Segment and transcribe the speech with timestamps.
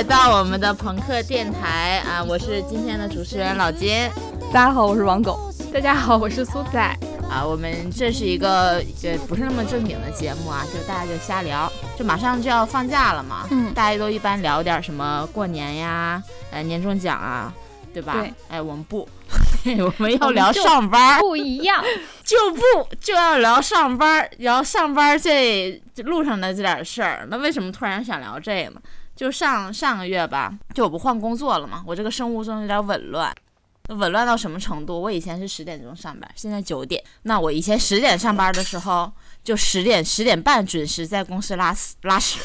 [0.00, 2.24] 来到我们的朋克电台啊！
[2.26, 4.08] 我是今天的主持人老金。
[4.50, 5.52] 大家好，我是王狗。
[5.70, 6.80] 大家好，我是苏仔。
[7.28, 11.70] 啊，我们这是一个也不是那么正经的节目啊，就大家就瞎聊。
[11.98, 17.52] 就马上就要放假了嘛，嗯，大家都一般聊点什么过年呀，呃，年终奖啊，
[17.92, 18.14] 对吧？
[18.14, 18.32] 对。
[18.48, 19.06] 哎，我们不，
[19.84, 21.84] 我们要聊上班，不一样，
[22.24, 22.62] 就不
[22.98, 27.26] 就要聊上班，聊上班这路上的这点事儿。
[27.30, 28.80] 那为什么突然想聊这个呢？
[29.20, 33.30] 就上上个月吧，就我不换工作了嘛，我这个生物钟有点紊乱，
[33.88, 34.98] 紊乱到什么程度？
[34.98, 37.04] 我以前是十点钟上班，现在九点。
[37.24, 39.12] 那我以前十点上班的时候。
[39.42, 42.38] 就十点十点半准时在公司拉屎拉屎，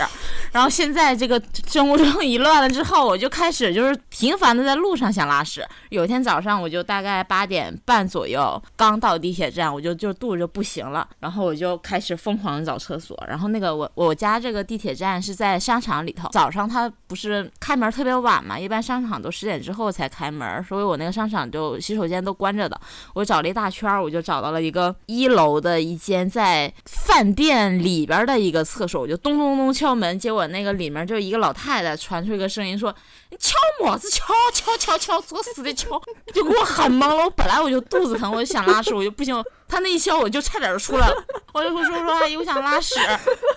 [0.52, 5.66] 然后现在这个生物钟一乱了之后，我就开始就是频繁的在路上想拉屎。
[5.90, 13.22] 有一天早上，我就大概八点半左右刚到地铁站，我就就肚子就不行了，然后我就开始疯狂的找厕所。
[13.28, 22.80] 然后那个我我家这个地铁站是在商场里头，早上它不是开门特别晚嘛，一般商场都十点之后才开门，所以我那个商场就洗手间都关着的。
[23.14, 26.74] 我找了一大圈，我就找到了一个一楼的一间在。
[26.86, 32.94] 饭店里边的一个厕所，我就咚咚咚敲门，结果那个里面就一个老太太传出一个声音说
[33.32, 34.10] ：“你敲么子？
[34.10, 36.00] 敲敲敲敲，作死的敲！”
[36.34, 37.26] 就给我喊懵了。
[37.26, 39.44] 我本来我就肚子疼，我就想拉屎，我就不行。
[39.68, 41.26] 他那一敲，我就差点就出来了。
[41.54, 42.94] 我就说说说阿姨，我想拉屎。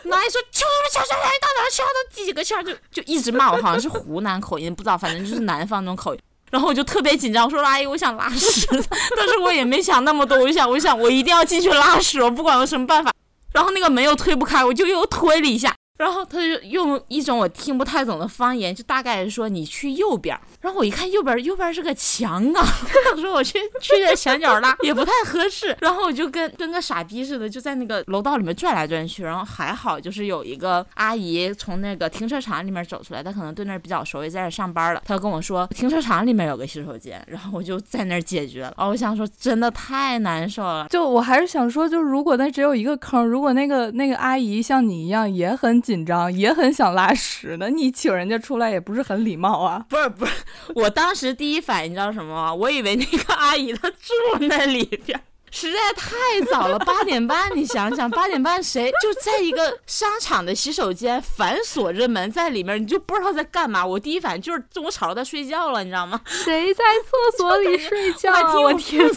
[0.05, 6.21] 那阿姨说敲敲敲敲，到哪敲到第几个敲，就就一直骂我，好像是湖南口音，不知道，反正就是南方那种口音。
[6.51, 8.67] 然后我就特别紧张，我说阿姨，我想拉屎。
[9.17, 13.13] 但是我也没想那么多，我就想，我想我一定要进去拉屎，我不管用什么办法。
[13.53, 15.75] 然后那个门又推不开，我就又推了一下。
[15.99, 20.39] 然后他就用一种我听不太懂的方言，就大概是说你去右边。
[20.61, 22.67] 然后我一看右边，右边是个墙啊，
[23.17, 25.77] 我说我去去这墙角拉 也不太合适。
[25.81, 29.23] 然后我就跟跟个傻逼似的，就在那个楼道里面转来转去。
[29.23, 35.03] 然后还好就是有一个阿姨从那个停车场里面走出来，她可能对那儿比较熟，也在那上班了。
[35.05, 38.75] 她跟我说停车场里面有个洗手间，然后我就在那儿解决了。
[38.77, 40.87] 哦，我想说真的太难受了。
[40.89, 45.79] 就我还是想说，就如果那只有一个坑，如果那个那个阿姨像你一样也很。
[45.89, 49.87] 紧张也很想拉屎呢，你请人家出来也不是很礼貌啊。
[49.89, 50.33] 不是不是，
[50.75, 52.55] 我当时第一反应你知道什么吗？
[52.55, 55.21] 我以为那个阿姨她住那里边，
[55.51, 56.17] 实在太
[56.51, 57.51] 早了，八点半。
[57.55, 63.85] 你想想，八点半谁就在一个商场的洗手间反锁着门在里面，你就不知道在干嘛。
[63.85, 66.21] 我第一反应就是中午吵着她睡觉了，你知道吗？
[66.27, 68.33] 谁在厕所里睡觉？
[68.61, 69.09] 我天！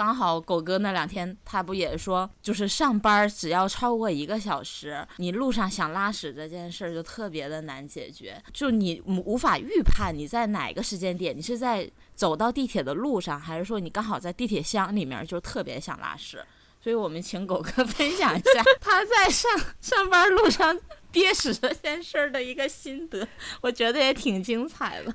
[0.00, 16.42] 刚好狗哥那两天他不也说，就是上班只要超过一个小时，你路上想拉屎这件事儿就特别的难解决，就你无法预判你在哪个时间点，你是在走到地铁的路上，还是说你刚好在地铁箱里面就特别想拉屎。
[16.82, 19.50] 所以我们请狗哥分享一下他在上
[19.82, 20.80] 上班路上
[21.12, 23.28] 憋屎这件事儿的一个心得，
[23.60, 25.12] 我觉得也挺精彩的。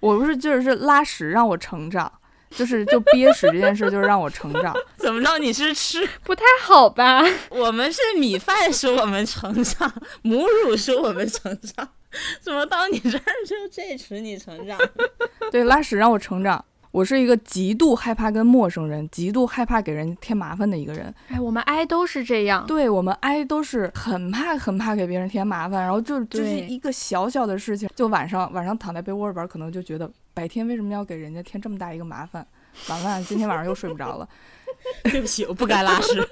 [0.00, 2.12] 我不是就是拉屎让我成长。
[2.56, 4.74] 就是就憋屎这件事，就是让我成长。
[4.96, 5.38] 怎么着？
[5.38, 7.22] 你是吃 不太好吧？
[7.50, 9.92] 我们是米饭使我们成长，
[10.22, 11.88] 母乳使我们成长。
[12.40, 14.78] 怎么到你这儿就这使你成长？
[15.50, 16.64] 对，拉屎让我成长。
[16.92, 21.12] 我是一个极度害怕跟陌生人，极度害怕给人添麻烦的一个人。
[21.26, 22.64] 哎，我们挨都是这样。
[22.68, 32.46] 对我们挨都是很怕很怕给别人添麻烦，然后就就是一个小小的事情，就晚上晚上躺在被窝里边，可能就觉得白天为什么要给人家添这么大一个麻烦？
[32.88, 34.28] 完了，今天晚上又睡不着了。
[35.04, 36.28] 对不起，我不该拉屎。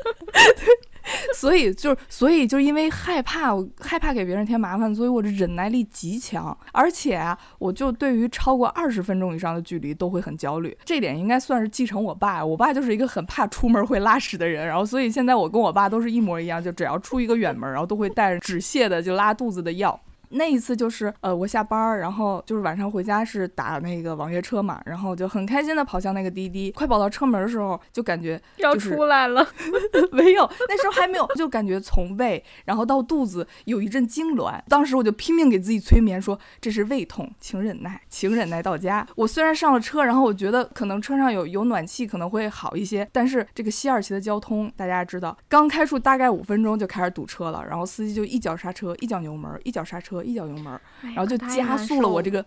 [1.34, 6.56] 所以就是，所以就因为害怕，我害怕给别人添麻烦，所以我的忍耐力极强。
[6.72, 10.76] 而且啊，我就对于超过二十分钟以上的距离都会很焦虑。
[10.84, 12.44] 这点应该算是继承我爸。
[12.44, 19.98] 我爸就是一个很怕出门会拉屎的人，然后所以现在我跟我爸都是一模一样，就只要出一个远门，然后都会带着止泻的就拉肚子的药。
[20.32, 29.46] 那一次就是，呃，我下班儿，然后就是晚上回家是打那个网约车嘛，然后就很开心的跑向那个滴滴，快跑到车门的时候，就感觉 要出来了，
[30.10, 39.06] 没有，那时候还没有，就感觉从胃然后到肚子有一阵痉挛，当时我就拼命给自己催眠说这是胃痛，请忍耐，请忍耐到家。
[39.16, 50.21] 我虽然上了车，然后我觉得可能车上有有暖气可能会好一些，但是这个西二旗的交通大家知道，刚开出大概五分钟就开始堵车了，然后司机就一脚刹车，一脚油门，一脚刹车。
[50.22, 52.44] 一脚油门，然后就加速了我这个，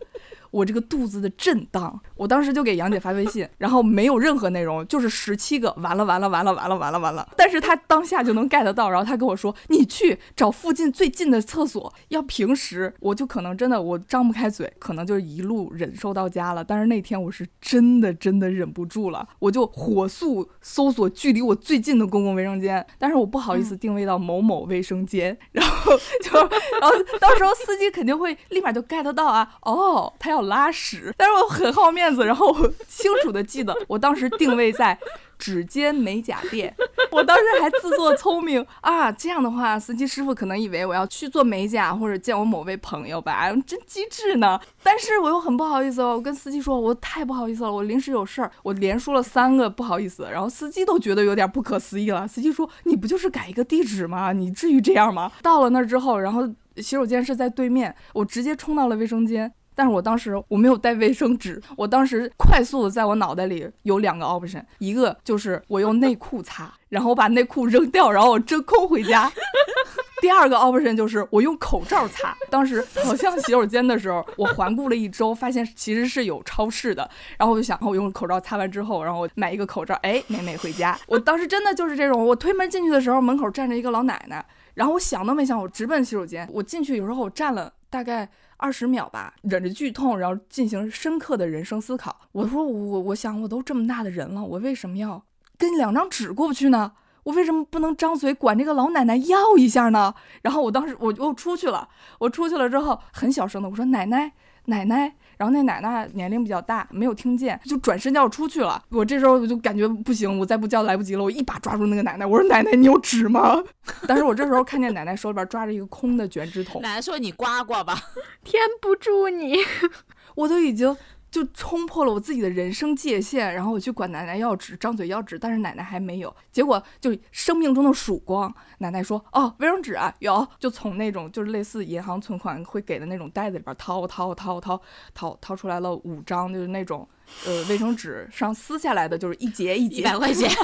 [0.51, 1.99] 我这个肚子的震荡。
[2.15, 7.27] 我当时就给杨姐发微信，然后没有任何内容，就是十七个完了完了完了完了完了完了。
[7.35, 16.63] 但是她当下就能 get 到，然后她跟我说：“你去找附近最近的厕所。”要平时我就可能真的我张不开嘴，可能就是一路忍受到家了。
[16.63, 25.91] 但是那天我是真的真的忍不住了，我就火速搜索距离我最近的公共卫生间，但是我不好意思定位到某某卫生间，然后
[26.23, 26.39] 就
[26.79, 34.97] 然后到时候司机肯定会立马就 get 到啊，哦，他要拉屎，但是我很好面子，然后我清楚的记得 我当时定位在。
[35.37, 36.73] 指尖美甲店，
[37.11, 44.57] 我当时还自作聪明啊，这样的话，司机师傅可能以为我要去做美甲或者见我某位朋友吧，真机智呢。
[44.81, 52.25] 但是我又很不好意思哦，我跟司机说，我太不好意思了，我临时有事儿，我连说了三个不好意思，然后司机都觉得有点不可思议了。
[52.25, 54.31] 司机说，你不就是改一个地址吗？
[54.31, 55.29] 你至于这样吗？
[55.43, 59.51] 到了那儿之后，然后洗手间是在对面，我直接冲到了卫生间。
[59.77, 69.29] 但是我当时我没有带卫生纸，我当时快速的在我脑袋里有两个 option，一个就是我用内裤擦，然后我把内裤扔掉，然后我真空回家；
[70.21, 72.33] 第二个 option 就是我用口罩擦。
[72.49, 80.97] 当时好像洗手间的时候，我环顾了一周，发现其实是有超市的，然后我就想，我用口罩擦完之后，然后买一个口罩，哎，美美回家。
[81.05, 84.45] 我当时真的就是这种，我推门进去的时候，门口站着一个老奶奶，
[84.75, 86.47] 然后我想都没想，我直奔洗手间。
[86.53, 88.29] 我进去有时候我站了大概。
[88.57, 92.15] 二十秒吧，忍着剧痛，然后进行深刻的人生思考。
[92.31, 95.21] 我说我我想我都这么大的人了，我为什么要
[95.57, 96.93] 跟两张纸过不去呢？
[97.23, 100.15] 我为什么不能张嘴管这个老奶奶要一下呢？
[100.41, 104.31] 然后我当时我就出去了，我出去了之后很小声的我说奶奶
[104.67, 105.17] 奶奶。
[105.37, 108.81] 然后那奶奶年龄比较大，没有听见，就转身要出去了。
[108.89, 111.23] 我这时候我就感觉不行，我再不叫来不及了。
[111.23, 113.61] 我一把抓住那个奶奶，我说：“奶奶，你有纸吗？”
[114.07, 116.81] 但是我这时候看见奶奶手里边抓着一个空的卷纸筒。
[116.81, 117.95] 奶奶说：“你刮刮吧，
[118.43, 119.57] 天不助你。
[120.35, 120.95] ”我都已经。
[121.35, 126.33] 就冲破了我自己的人生界限，然后我去管奶奶要纸，张嘴要纸，但是奶奶还没有。
[126.49, 134.81] 结果就生命中的曙光，奶奶说：“哦，卫生纸啊，有。”就从那种就是类似银行存款会给的那种袋子里边掏掏掏掏
[135.13, 137.05] 掏掏出来了五张，就是那种
[137.45, 140.49] 呃卫生纸上撕下来的，就是一节一节，一百块钱。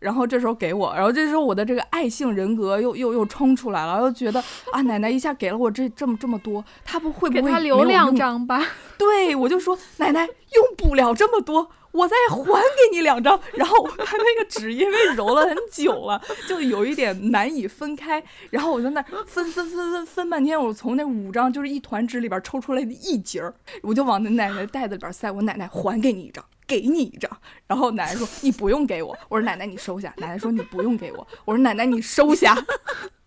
[0.00, 4.42] 然后这时候给我，然后这时候我的这个爱性人格又又又冲出来了，又觉得
[4.72, 8.64] 啊，奶奶一下给了我这这么这么多，他不会不会留两张吧？
[8.96, 13.38] 对，我就说奶奶用不了这么多，我再还给你两张。
[13.54, 18.22] 然后他那个纸因为揉了很久了，就有一点难以分开。
[18.50, 25.30] 然后我在那分分分分分半天，我从那五张就是一团纸里边抽出来的一截儿，我就往那奶奶袋子里边塞。
[25.30, 26.44] 我奶奶还给你一张。
[26.66, 27.28] 给你一张，
[27.66, 30.14] 然后奶奶说你不用给我，我说奶奶你收下。
[30.18, 32.56] 奶奶说你不用给我，我说奶奶你收下。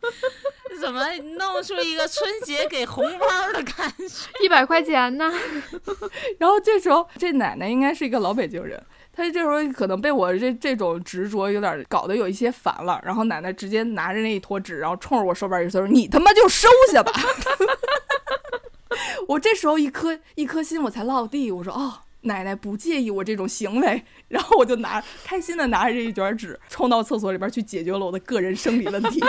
[0.81, 1.05] 怎么
[1.37, 4.05] 弄出一个春节给红包的感觉？
[4.43, 5.31] 一百块钱呢？
[6.39, 8.83] 然后这时候这奶奶应该是一个老北京人，
[9.13, 12.99] 她这时候可能被我这这种执着有点搞得有一些烦了。
[13.05, 17.11] 然后奶奶直接拿着那一坨纸，然后冲着我手边一说：“你他妈就收下吧。”
[19.29, 21.99] 我这时候一颗一颗心我才落地，我说哦。
[22.25, 29.21] 奶奶不介意我这种行为，然后我就拿开心的拿着这一卷纸冲到厕所里边去解决了我的个人生理问题。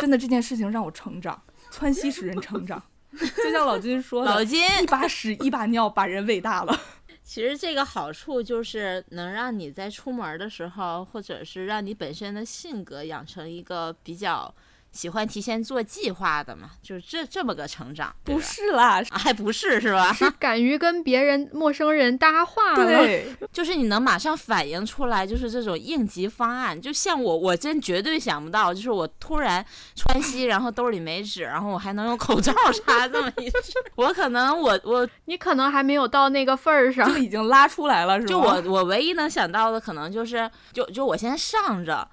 [0.00, 2.82] 真的这件事情让我成长，窜稀使人成长，
[3.12, 6.80] 就像老金说的，老金一把屎一把尿把人喂大了。
[7.22, 14.52] 其实这个好处就是能让你在出门的时候，或者是让你本身的性格养成一个比较。
[14.92, 20.12] 喜欢提前做计划的嘛，就是这这么个成长，不是啦，还不是是吧？
[20.12, 26.78] 是敢于跟别人陌生人搭话，对， 就是你能马上反应出来，就是这种应急方案。
[26.80, 32.52] 就像我，我真绝对想不到，就是我突然穿 西，然后兜里没纸，然后我还能用口罩
[32.84, 33.72] 插这么一支。
[33.94, 38.28] 我可能我我 你可能还没有到那个份儿上，就已经拉出来了，是吧？
[38.28, 42.08] 就我我唯一能想到的可能就是，就就我先上着，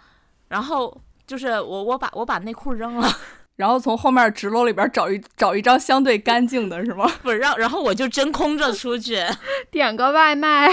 [0.50, 0.96] 然后。
[1.28, 3.08] 就是我，我把我把内裤扔了，
[3.58, 7.06] 然后从后面纸篓里边找一找一张相对干净的，是吗？
[7.22, 9.20] 不是，然然后我就真空着出去，
[9.70, 10.70] 点个外卖。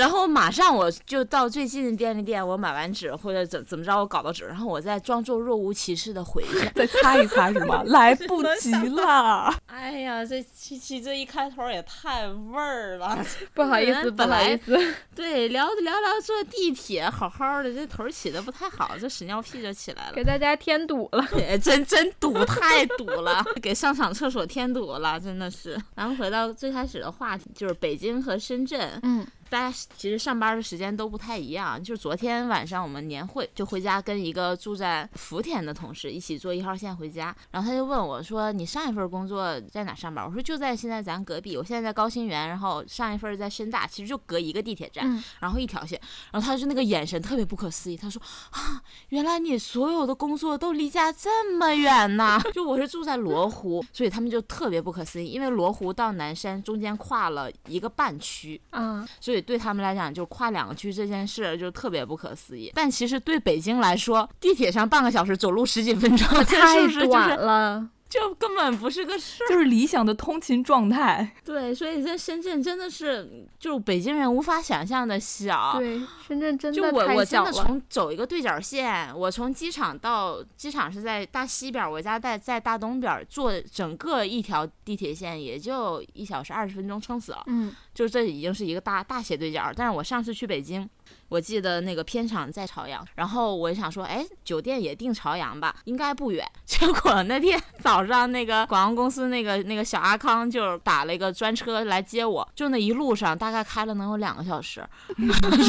[0.00, 7.82] 然后马上我就到最近的便利店，我买完纸或者怎怎么着，我搞到纸，然后我再装作若无其事的回去， 再擦一擦是吗？
[7.86, 9.54] 来不及了！
[9.68, 14.94] 哎呀，这七七这一开头也太味儿了，不好意思，不好意思。
[15.14, 21.22] 对，聊着聊聊坐地铁，好好的，这头起的不太好，这屎尿屁就起来了，给大家添堵了，
[21.62, 25.78] 真真堵，太堵了，给上场厕所添堵了，真的是。
[25.94, 29.26] 咱们回到最开始的话题，就是北京和深圳，嗯。
[29.50, 31.82] 大家其实上班的时间都不太一样。
[31.82, 46.00] 就是昨天晚上我们年会，就回家跟一个住在福田的同事一起坐一号线回家，然后他就问我说：“你上一份工作在哪上班？”我说：“就在现在咱隔壁，我现在在高新园，然后上一份在深大，其实就隔一个地铁站，嗯然后一条线。”
[46.32, 52.40] 然后他就那个眼神特别不可思议，他说：“啊，原来你所有的工作都离家这么远呐！
[52.54, 62.70] 就我是住在罗湖，所以他们就特别不可思议，因为罗湖到南山中间跨了一个半区，啊，所以对他们来讲，就跨两个区这件事就特别不可思议。
[62.74, 67.88] 但其实对北京来说，地铁上半个小时，走路十几分钟， 太短了。
[68.10, 69.48] 就根本不是个事儿？
[69.48, 71.34] 就是理想的通勤状态。
[71.44, 75.76] 对，所以在深圳真的是就北京人无法想象的小。
[75.78, 77.66] 对，深圳真就的太我我真的小了。
[77.66, 87.44] 从走一个对角线，我从机场到机场是在大西边儿，我家在在大东边儿，坐整个一条地铁线也就一小时二十分钟，撑死了。
[87.46, 89.72] 嗯，就这已经是一个大大斜对角。
[89.76, 90.88] 但是我上次去北京，
[91.28, 96.44] 我记得那个片场在朝阳，然后我想说，哎，酒店也订朝阳吧，应该不远。
[96.66, 104.84] 结果那天早上，那个广告公司那个那个小阿康就打了一个专车来接我，就那一路上大概开了能有两个小时。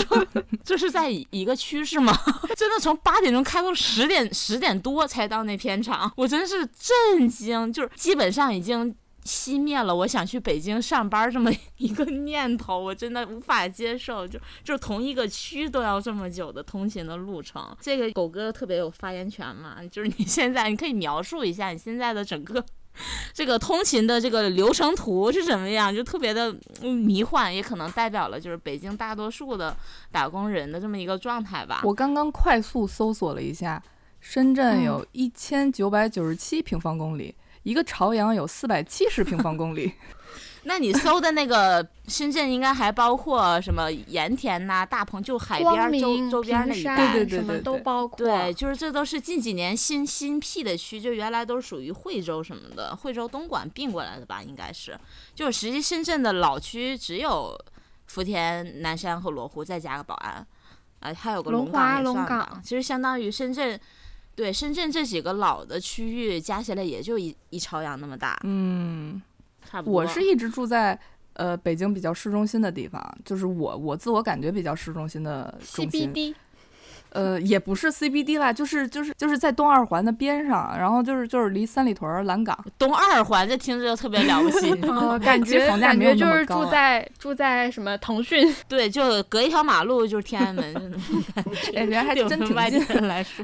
[0.07, 0.25] 说
[0.63, 2.11] 这是在一个区是吗？
[2.57, 8.95] 真的从八点钟开到十点十点多才到那片场，我真是震惊，就是基本上已经。
[9.23, 14.27] 熄灭了我想去北京上班这么 一个念头，我真的无法接受。
[14.27, 19.77] 就就同一个区都要这么久的通勤的路程，这个狗哥特别有发言权嘛？
[19.91, 22.63] 就是你现在你可以描述一下你现在的整个
[23.33, 29.75] 这个通勤的这个流程图是什么样，就特别的嗯 迷幻，也可能代表了就是北京大多数的
[30.11, 31.81] 打工人的这么一个状态吧。
[31.83, 33.81] 我刚刚快速搜索了一下，
[34.19, 39.93] 深圳嗯有一千九百九十七平方公里，一个朝阳有四百七十平方公里。
[40.63, 46.95] 那你搜的那个深圳应该还包括什么盐田呐、大鹏，就海边儿周、周边儿那一带。
[46.95, 48.15] 对对对什么都包括。
[48.15, 54.95] 对，就是这都是近几年新新辟的区，就原来都是属于惠州什么的，惠州、东莞并过来的吧，应该是。
[55.33, 57.59] 就是实际深圳的老区只有
[58.05, 60.45] 福田、南山和罗湖，再加个宝安，
[60.99, 62.61] 啊、还有个龙龙岗也算吧岗。
[62.63, 63.79] 其实相当于深圳，
[64.35, 69.21] 对深圳这几个老的区域加起来也就一一朝阳那么大，嗯，
[69.65, 70.01] 差不多。
[70.01, 70.97] 我是一直住在
[71.33, 76.11] 呃北京比较市中心的地方，就是我我自我感觉比较市中心的中心。
[76.13, 76.35] CBD
[77.11, 82.57] 呃，也不是 CBD 啦，就是就是就是在东二环的边上，然后就是就是离三里屯儿蓝港。
[82.77, 84.71] 东二环，这听着就特别了不起，
[85.23, 90.97] 感 觉房价没有感觉就是住在住在什么腾讯， 对，就隔一条马路就是天安门，真的
[91.75, 92.85] 哎，人还真挺近。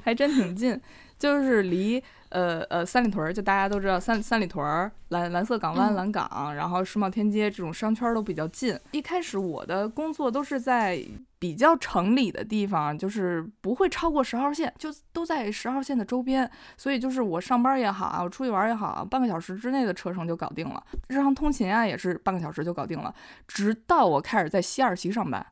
[0.03, 0.79] 还真挺近，
[1.19, 8.77] 就是离呃呃三里屯儿，就大家都知道三三里屯儿、蓝蓝色港湾、嗯蓝港，然后世贸天阶这种商圈儿都比较近。
[8.91, 11.01] 一开始我的工作都是在
[11.39, 20.83] 比较城里的地方，就是不会超过十号线，就都在十号线的周边，所以就是我上班也好啊，我出去玩儿也好啊，半个小时之内的车程就搞定了。
[21.07, 23.13] 日常通勤啊也是半个小时就搞定了，
[23.47, 25.45] 直到我开始在西二旗上班。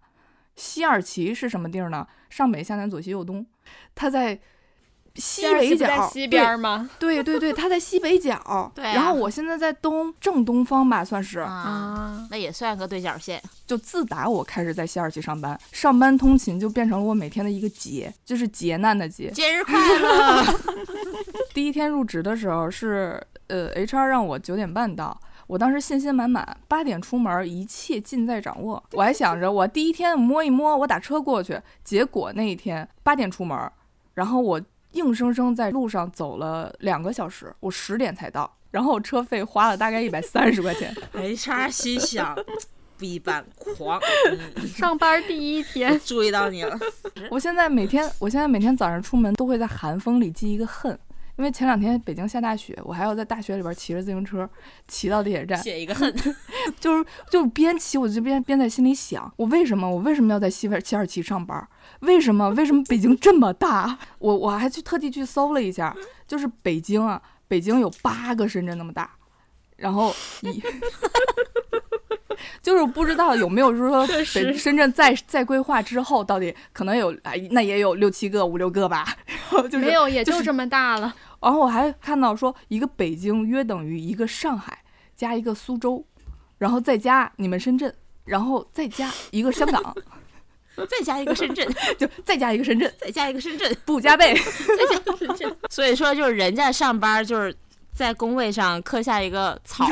[0.55, 2.07] 西二旗是什么地儿呢？
[2.29, 3.45] 上北下南左西右东，
[3.93, 4.39] 它在
[5.15, 6.89] 西北角，在西边儿吗？
[6.99, 8.35] 对对对对，它在西北角。
[8.75, 11.39] 对啊然后我现在在东正东方吧，算是。
[11.39, 13.41] 啊，啊，那也算个对角线。
[13.65, 19.29] 就自打我开始在西二旗上班，上班通勤就变成了我每天的一个劫，就是劫难的劫。
[19.31, 20.43] 节日快乐！
[21.53, 25.19] 第一天入职的时候是呃，HR 让我九点半到。
[25.47, 28.83] 我当时信心满满，八点出门，一切尽在掌握。
[28.93, 31.61] 我还想着，我第一天摸一摸，我打车过去。
[31.83, 33.71] 结果那一天八点出门，
[34.15, 34.59] 然后我
[34.95, 40.95] 硬生生在路上走了两个小时，我十点才到，然后车费花了大概一百三十块钱。
[41.13, 42.35] HR 心想，
[42.97, 43.45] 不一般，
[43.77, 43.99] 狂，
[44.31, 46.77] 嗯， 上班第一天， 注意到你了。
[47.29, 50.97] 我现在每天，我现在每天早上出门都会在寒风里记一个恨，
[51.37, 54.49] 因为前两天北京下大雪，我还要在大雪里边骑着自行车
[54.87, 56.13] 骑到地铁站，写一个恨，
[56.79, 61.67] 就是就边骑我就边边在心里想，我为什么我为什么要在西边西二旗上班？
[61.99, 63.97] 为什么为什么北京这么大？
[64.19, 69.11] 我我还去特地去搜了一下，就是北京啊，北京有八个深圳那么大，
[69.75, 70.61] 然后一。
[72.61, 79.05] 就是不知道有没有说深圳再再规划之后，到底可能有哎，那也有六七个、五六个吧。
[79.27, 81.15] 然后就是没有，也就就是这么大了。
[81.45, 84.79] 然后我还看到说，一个北京约等于一个上海
[85.15, 86.03] 加一个苏州，
[86.57, 89.95] 然后再加你们深圳，然后再加一个香港，
[90.89, 91.63] 再加一个深圳，
[91.99, 94.33] 就再加一个深圳，再加一个深圳，不加倍。
[94.33, 95.57] 再加一个深圳。
[95.69, 97.55] 所以说，就是人家上班就是
[97.93, 99.87] 在工位上刻下一个草，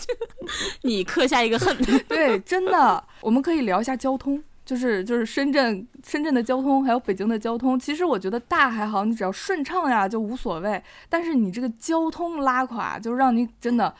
[0.84, 1.76] 你刻下一个恨。
[2.08, 4.42] 对，真的，我们可以聊一下交通。
[4.68, 10.82] 就是就是深圳深圳的交通，还有北京的交通，其实我觉得大还好，你只要顺畅呀就无所谓。
[11.08, 13.94] 但是你这个交通拉垮，就让你真的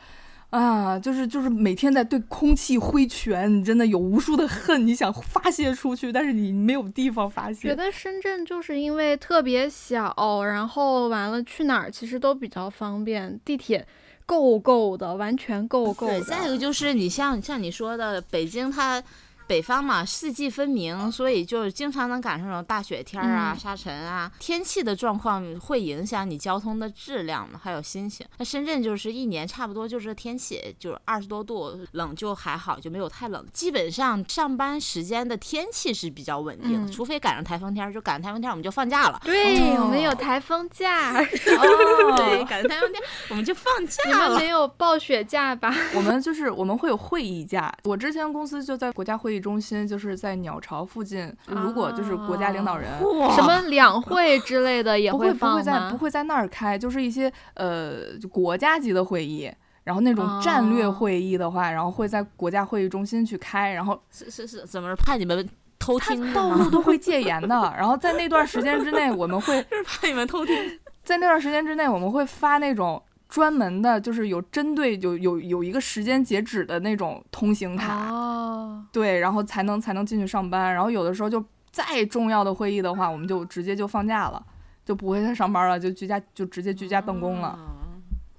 [0.51, 7.69] 啊，就是就是每天在对空气挥拳，你真的有无数的恨，你想发泄出去，但是你没有地方发泄。
[7.69, 13.87] 觉得深圳就是因为特别小，然后完了去哪儿其实都比较方便，地铁
[14.27, 16.19] 够够的，完全够够的。
[16.19, 19.01] 对，再一个就是你像像你说的，北京它。
[19.49, 28.23] 北方嘛，四季分明，所以就经常能赶上那种大雪天啊、沙尘啊，天气的状况会影响你交通的质量还有心情。
[28.37, 33.43] 那深圳就是一年差不多就是天气，就是二十多度，冷就还好，就没有太冷。
[33.51, 39.19] 基本上上班时间的天气是比较稳定的，除非赶上台风天，就赶上台风天我们就放假了。
[39.25, 41.13] 对，我们有台风假。
[41.17, 44.09] 哦对，赶上台风天我们就放假了。
[44.09, 45.75] 你们没有暴雪假吧？
[45.95, 47.75] 我们就是我们会有会议假。
[47.85, 49.38] 我之前公司就在国家会议。
[49.39, 52.89] 中心就是在鸟巢附近，如果就是国家领导人
[53.35, 59.51] 什么两会之类的也会放不会在不会在那儿开，就是一些呃国家级的会议，
[59.83, 66.33] 然后那种战略会议的话，然后会在国家会议中心去开，然后 是是是怎么怕你们偷听？
[66.33, 70.55] 道路都会 戒严的，然后在那段时间之内，我们会怕你们偷听，
[71.03, 73.01] 在那段时间之内，我们会发那种。
[73.29, 80.73] 专门的，就是有针对有有有一个时间截止的那种通行卡，哦，对，然后才能才能进去上班。
[80.73, 84.43] 然后有的时候就再重要的会议的话，我们就直接就放假了，
[84.83, 87.59] 就不会再上班了，就居家就直接居家办公了。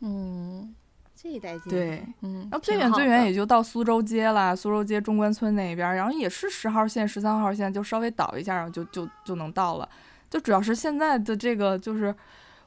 [0.00, 0.74] 嗯，
[1.14, 1.70] 这一带劲。
[1.70, 9.88] 对，嗯，然后最远最远也就到苏州街了，苏州街中关村那边，然后也是十号线、十三号线，就稍微倒一下，然后就就就能到了。
[10.28, 12.12] 就主要是现在的这个就是。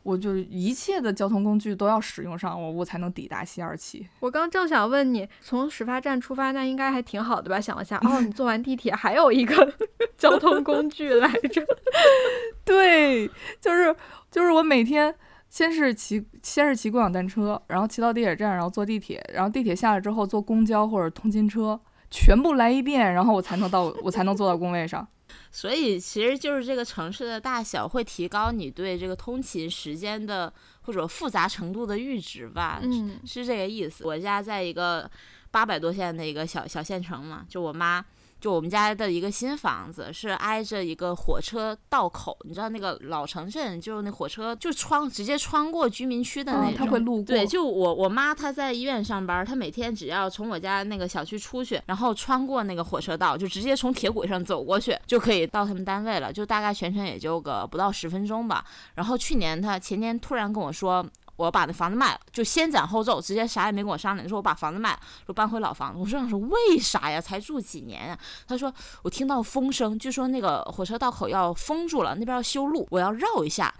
[0.04, 4.06] 我就一切的交通工具都要使用上，我我才能抵达西二旗。
[4.20, 7.60] 我刚正想问你，从始发站出发，那应该还挺好的吧？
[7.60, 9.74] 想了下， 哦，你坐完地铁还有一个
[10.18, 11.66] 交通工具来着。
[12.66, 13.28] 对，
[13.60, 13.96] 就是
[14.30, 15.14] 就是我每天
[15.50, 21.80] 先是骑先是骑共享单车，然后骑到地铁站，然后坐地铁，然后地铁下来之后坐公交或者通勤车，
[22.12, 25.08] 全部来一遍，然后我才能到我才能坐到工位上。
[25.56, 34.04] 所以其实就是这个城市的大小会提高你对这个通勤时间的或者复杂程度的阈值吧，嗯，是这个意思。
[34.04, 35.10] 我家在一个
[35.52, 38.04] 八百多线的一个小小县城嘛，就我妈。
[38.44, 46.74] 就我们家的一个新房子是挨着一个火车道口，你知道那个老城镇，就是那火车就穿直接穿过居民区的那种。
[46.76, 47.24] 他会路过。
[47.24, 56.34] 对，就我我妈她在医院上班，她每天只要从我家那个小区出去，然后穿过那个火车道，就直接从铁轨上走过去，就可以到他们单位了。
[56.34, 58.66] 就大概全程也就个不到十分钟吧。
[58.96, 61.02] 然后去年她前年突然跟我说。
[61.36, 66.00] 我把那房子卖了，就先斩后奏，直接啥也没跟我商量，说我把房子卖了，说搬回老房子。
[66.00, 67.20] 我说说为啥呀？
[67.20, 68.18] 才住几年啊？
[68.48, 73.74] 他说我听到风声，据说那个火车道口要封住了，那边要修路，我要绕一下。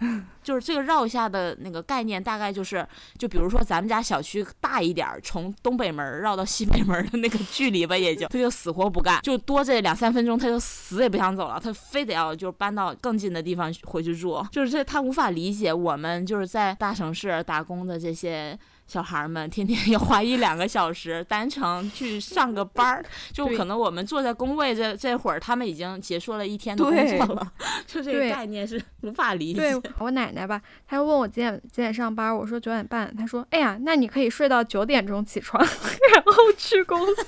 [0.44, 2.86] 就是这个绕一下的那个概念，大概就是，
[3.18, 18.56] 就比如说咱们家小区大一点儿，从东北门绕到西北门的那个距离吧，也就他就死活不干，就多这两三分钟，他就死也不想走了，他非得要就搬到更近的地方回去住，就是这他无法理解我们就是在大城市打工的这些。
[18.86, 27.52] 小孩们天天 要花一两个小时单程去上个班儿， 就可能我们坐在工位这这会儿，他们已经结束了一天的工作了，
[27.86, 29.80] 就这个概念是无法理解。
[29.98, 35.60] 我奶奶吧，她问我几点几点上班，我说九点半，她说：“哎呀，那你可以睡到九点钟起床，
[36.14, 37.24] 然后去公司。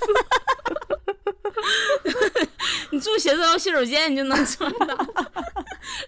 [2.91, 4.97] 你住写字楼洗手间，你就能做到，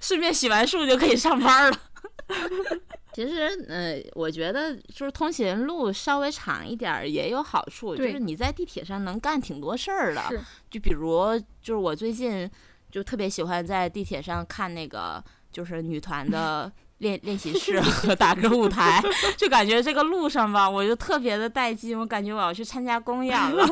[0.00, 1.78] 顺便洗完漱就可以上班了。”
[3.18, 10.22] 其实，呃，我觉得就是通勤路稍微长一点儿也有好处，就是你在地铁上能干挺多事儿的。
[10.70, 12.48] 就比如，就是我最近
[12.92, 16.70] 就特别喜欢在地铁上看那个，就是女团的。
[16.98, 19.00] 练练习室和打歌舞台，
[19.38, 23.64] 就感觉这个路上吧，我就特别的带劲，我感觉我要去参加公演了，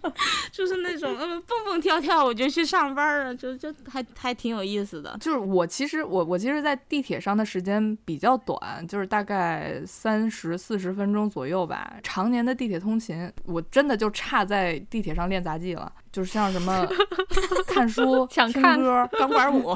[0.52, 5.16] 就是那种嗯蹦蹦跳跳，我就去上班了，就就还还挺有意思的。
[5.20, 11.96] 就是我其实我我其实，在地铁上的时间比较短，就是大概三十四十分钟左右吧。
[12.02, 15.92] 常年的地铁通勤，我真的就差在地铁上练杂技了。
[16.12, 16.86] 就是像什么
[17.66, 19.74] 看书、听歌、钢管舞，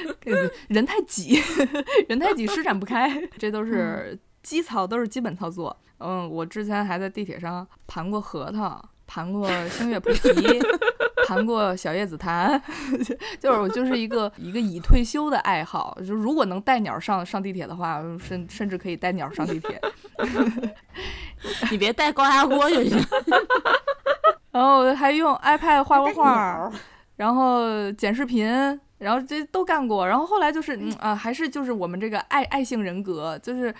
[0.68, 1.38] 人太挤，
[2.08, 5.76] 人太挤，施展不开，这都是基操，都是基本操作。
[5.98, 10.60] 嗯，我之前还在地铁上盘过核桃，盘过星月菩提，
[11.26, 12.60] 盘过小叶紫檀，
[13.40, 15.96] 就是我就是一个一个已退休的爱好。
[16.06, 19.80] 就如果能带鸟上上地铁的话，甚甚至可以带鸟上地铁。
[21.70, 22.98] 你别带高压锅就行。
[24.50, 26.72] 然后还用 iPad 画过画，
[27.16, 28.46] 然后剪视频，
[28.98, 30.06] 然后这都干过。
[30.06, 33.74] 然后后来就是，嗯啊，还是就是我们这个爱爱性人格，就是。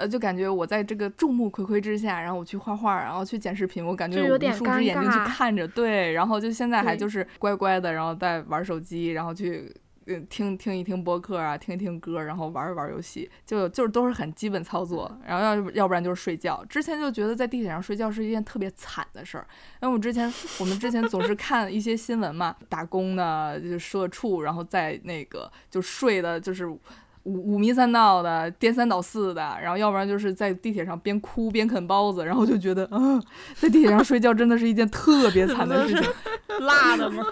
[0.00, 9.70] 呃，就感觉我在这个众目睽睽之下，然后我去画画，然后去剪视频，我感觉有无数只眼睛去看着，对，然后就现在还就是乖乖的，然后在玩手机，然后去
[10.06, 16.64] 嗯听听一听播客啊，听一听歌，然后玩一玩游戏，就就是都是很基本操作，然后要要不然就是睡觉。
[16.64, 19.46] 之前就觉得在地铁上睡觉是一件特别惨的事儿，
[19.82, 26.74] 因为我之前我们之前总是看一些新闻嘛，打工的就社畜，然后在那个就睡的就是。
[27.24, 33.20] 五五迷三道的，颠三倒四的，然后要不然就是在地铁上边哭边啃包子，然后就觉得啊，
[33.54, 36.10] 在地铁上睡觉真的是一件特别惨的事情。
[36.60, 37.24] 辣的吗？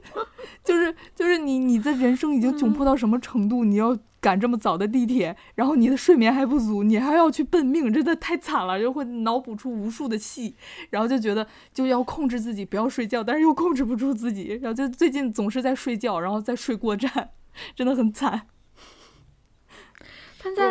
[0.64, 3.64] 就是就是你你的人生已经窘迫到什么程度？
[3.64, 10.54] 你要赶这么早的地铁，然后你的睡眠还不足，你还要去奔命，真的太惨了，就会脑补出无数的戏，
[10.90, 17.30] 然后就觉得就要控制自己不要睡觉，但是又控制不住自己，然后就最近总是在睡觉，然后在睡过站，
[17.74, 18.42] 真的很惨。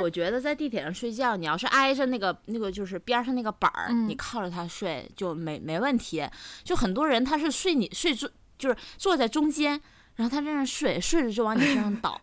[0.02, 6.24] 我觉得在地铁上睡觉，你要是挨着那个那个就是边上那个板儿，你靠着它睡就没没问题。
[6.64, 9.82] 就很多人他是睡你睡坐就是坐在中间，
[10.16, 12.20] 然后他在那睡，睡着就往你身上倒。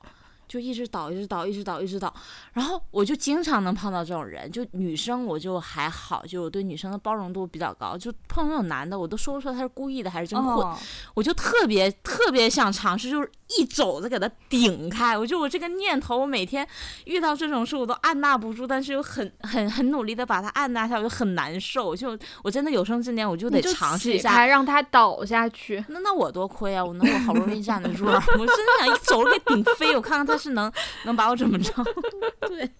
[0.48, 2.12] 就一直倒，一直倒，一直倒，一直倒，
[2.54, 4.50] 然后我就经常能碰到这种人。
[4.50, 7.96] 就女生我就还好，就我对女生的包容度比较高。
[7.98, 10.66] 就碰到那种男的，我都说不出来他是故意的还是真混。
[11.12, 15.18] 我就特别特别想尝试，就是一肘子给他顶开。
[15.18, 16.66] 我就我这个念头，我每天
[17.04, 21.94] 遇到这种事我都按捺不住，但是又很很很努力的把它按捺下，我就很难受。
[21.94, 25.84] 就我真的有生之年我就得尝试一下，让他倒下去。
[25.88, 26.82] 那那我多亏啊！
[26.82, 30.37] 我能我好不容易站得住，我真的想一肘子给顶飞，我看看他。
[30.38, 30.72] 是能
[31.04, 31.72] 能把我怎么着？
[32.48, 32.70] 对，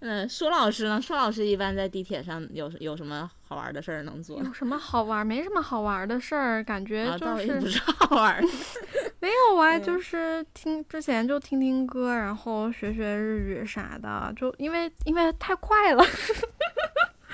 [0.00, 1.00] 嗯，舒老师呢？
[1.00, 4.42] 舒老师一般在地铁上有有什么好玩的事儿能做？
[4.42, 5.26] 有什么好玩？
[5.26, 8.44] 没什么好玩的事儿，感觉就是不是好玩。
[9.20, 16.04] 没有啊，就是听之前就听听歌，然后学学日语啥的，就因为因为太快了。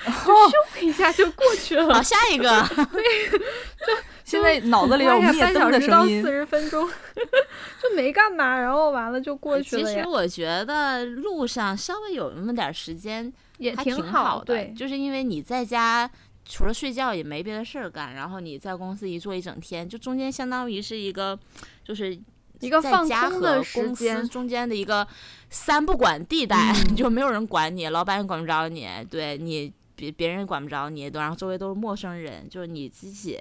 [0.01, 1.93] 咻一下就过去了。
[1.93, 2.49] 好，下一个。
[2.67, 3.93] 就
[4.31, 6.21] 现在脑子里有灭灯的声音。
[6.23, 6.87] 四十分钟
[7.83, 9.83] 就没干嘛，然后完了就过去了。
[9.83, 16.09] 其实我觉得路上稍微有那么点时间也挺好的，对，就是因为你在家
[16.45, 21.37] 除了睡觉也没别的事儿干，然后你在公司一坐一整天，就中间相当于是一个
[21.83, 22.17] 就是
[22.61, 25.05] 一个放空的时间中间的一个
[25.49, 29.73] 三不管地带， 就没有人管你，老板也管不着你，对你。
[29.93, 33.37] 别别人管不着你，然后周围都是陌生人，就是你自己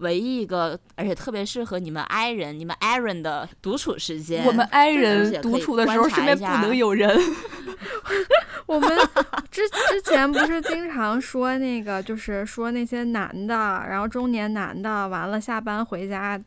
[0.00, 4.44] 唯一一个，而且特别适合你们 I 人、你们 I 人的独处时间。
[4.44, 7.18] 我们 I 人独处的时候身边不能有人。
[8.66, 8.90] 我们
[9.50, 13.54] 之之前不是经常说那个，就是说那些男的，
[13.88, 16.40] 然后中年男的，完了下班回家。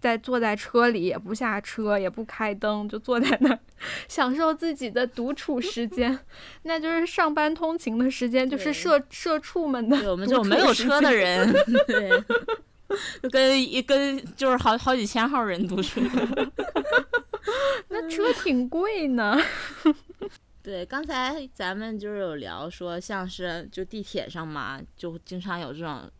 [0.00, 3.58] 在坐在车里也不下车也不开灯，就坐在那儿
[4.08, 6.18] 享受自己的独处时间，
[6.64, 10.10] 那就是上班通勤的时间，就是社社畜们的。
[10.10, 11.52] 我们这种没有车的人，
[11.86, 12.10] 对，
[13.30, 16.00] 跟一跟就是好好几千号人读书。
[17.88, 19.36] 那车挺贵呢。
[20.62, 26.10] 对，刚才咱们就是有聊说，像是就地铁上嘛，就经常有这种。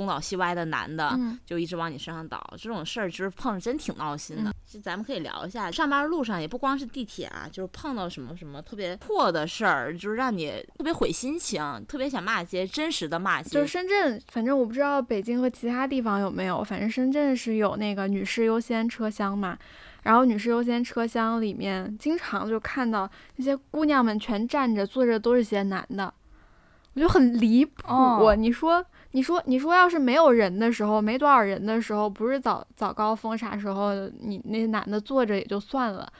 [0.00, 4.50] 东倒西歪的男的，就一直往你身上倒，这种事儿就是碰着真挺闹心的。
[4.64, 13.50] 就咱们可以聊一下，上班路上也不光是地铁啊，就是碰到什么什么特别破的事儿，就是让你特别毁心情，特别想骂街，真实的骂街。
[13.50, 19.58] 就是深圳，反正我不知道北京和其他地方有没有，反正深圳是有那个女士优先车厢嘛。
[20.04, 26.14] 然后女士优先车厢里面，经常就看到那些姑娘们全站着，坐着都是些男的，
[26.94, 28.34] 我就很离谱。
[28.34, 28.82] 你说。
[29.12, 36.10] 你说，你说，要是没有人的时候，没多少人的时候，不是早早高峰啥时候，你那男的坐着也就算了，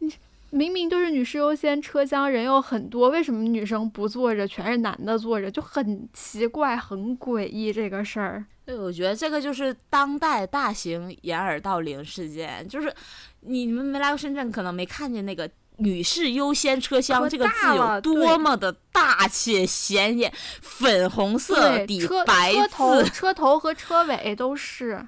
[0.00, 0.12] 你
[0.50, 8.44] 明明就是女士优先车厢，人又很多，为什么女生不坐着，全是男的坐着，就很奇怪，很诡异这个事儿。
[8.64, 12.92] 对，我觉得这个就是当代大型掩耳盗铃事件，就是
[13.40, 15.48] 你们没来过深圳，可能没看见那个。
[15.78, 25.04] 女士优先车厢这个字有多么的大且显眼，粉红色底白字，车头、车头和车尾都是，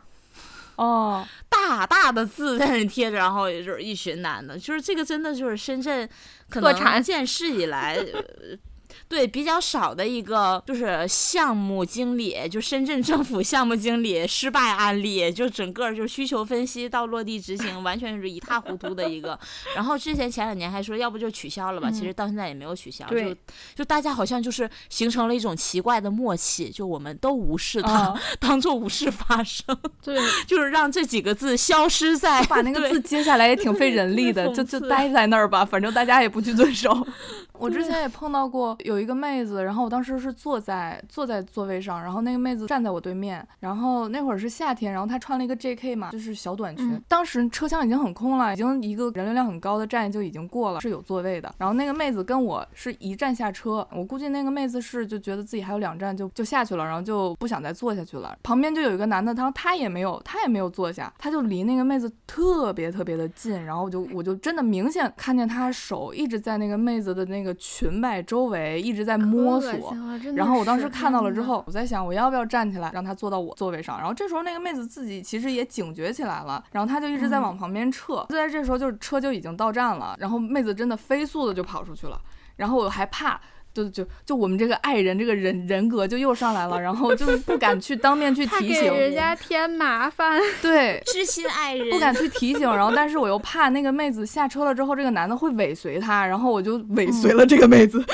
[0.74, 6.08] 哦，大大的字在那贴着，然后也就是一群男的，就是这个真的就是深圳
[6.50, 7.96] 可能建市以来
[9.08, 19.38] 对比较少的一个就是项目经理，就深圳政府项目经理失败案例，就整个就需求分析到落地执行，完全是一塌糊涂的一个。
[19.74, 23.36] 然后之前前两年还说要不就取消了吧，其实到现在也没有取消，就对
[23.74, 29.64] 就大家好像就是形成了一种奇怪的默契，就我们都无视它，啊当做无事发生，
[30.02, 37.06] 对， 就是让这几个字消失在把那个字接下来也挺费人力的，就就待在那儿吧，反正大家也不去遵守。
[37.58, 46.92] 我之前也碰到过有一个妹子，然后我当时是坐在坐在座位上，然后那个妹子站在我对面，然后那会儿是夏天，然后她穿了一个 JK 嘛，就是小短裙。
[46.92, 51.54] 嗯当时车厢已经很空了，已经一个人流量很高的站就已经过了，是有座位的。
[51.56, 58.36] 然后那个妹子跟我是一站下车，我估计那个妹子是就觉得自己还有两站就就下去了，然后就不想再坐下去了。
[58.42, 69.96] 旁边就有一个男的，他说他也没有他也没有坐下，他就离那个妹子特别特别的近，然后我就我就真的明显看见他手一直在那个妹子的那个裙摆周围一直在摸索
[70.36, 73.98] 然后我当时看到了之，后，我在想我要不要站起来让他坐到我座位上。
[73.98, 78.24] 然后这时候那个妹子自己其实也警觉起来了，然后她就一直在嗯往旁边撤。
[78.28, 82.20] 就在这时候，就是车就已经到站了，然后妹子真的飞速的就跑出去了。
[82.56, 83.40] 然后我还怕。
[83.76, 90.40] 就就就我们这个爱人这个人人格就又上来了，然后就是不敢去当面去提醒，人家添麻烦。
[90.62, 98.02] 对， 知心爱人，不敢去提醒，然后但是我又怕那个妹子下车了之后，这个男的会尾随她，然后我就尾随了这个妹子。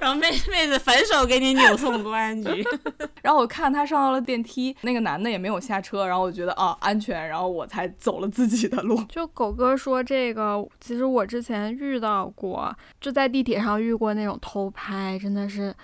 [0.00, 2.64] 然后妹妹子反手给你扭送公安局。
[3.22, 9.02] 然后我看他上到了电梯，那个男的也没有下车，然后我觉得啊安全，然后我才走了自己的路。
[9.08, 15.74] 就狗哥说这个，其实我之前遇到过，就在地铁上遇过那种偷拍，真的是。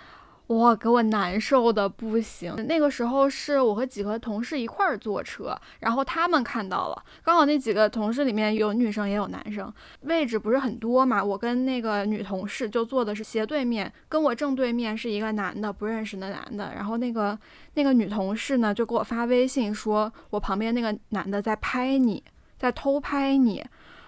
[0.48, 2.54] 哇，给我难受的不行。
[2.68, 11.24] 那个时候是我和几个同事一块儿坐车，然后他们看到了，刚好那几个同事里面有女生也有男生，位置不是很多嘛。
[11.24, 16.72] 我跟那个女同事就坐的是斜对面，跟我正对面是一个男的，不认识的男的。
[16.74, 17.38] 然后那个
[17.72, 22.22] 那个女同事呢，就给我发微信说，我旁边那个男的在拍你，
[22.58, 23.64] 在偷拍你。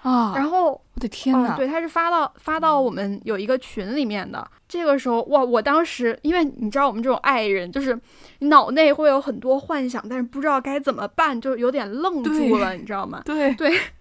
[0.09, 0.33] 啊！
[0.37, 4.47] 然后我的天呐，嗯，对，他是发到发到我们有一个群里面的。
[4.69, 7.99] 这个时候，哇，我当时因为你知道我们这种爱人，就是
[8.41, 13.21] 脑内会有很多幻想，但是不知道该怎么办，就有点愣住了，你知道吗？
[13.25, 13.53] 对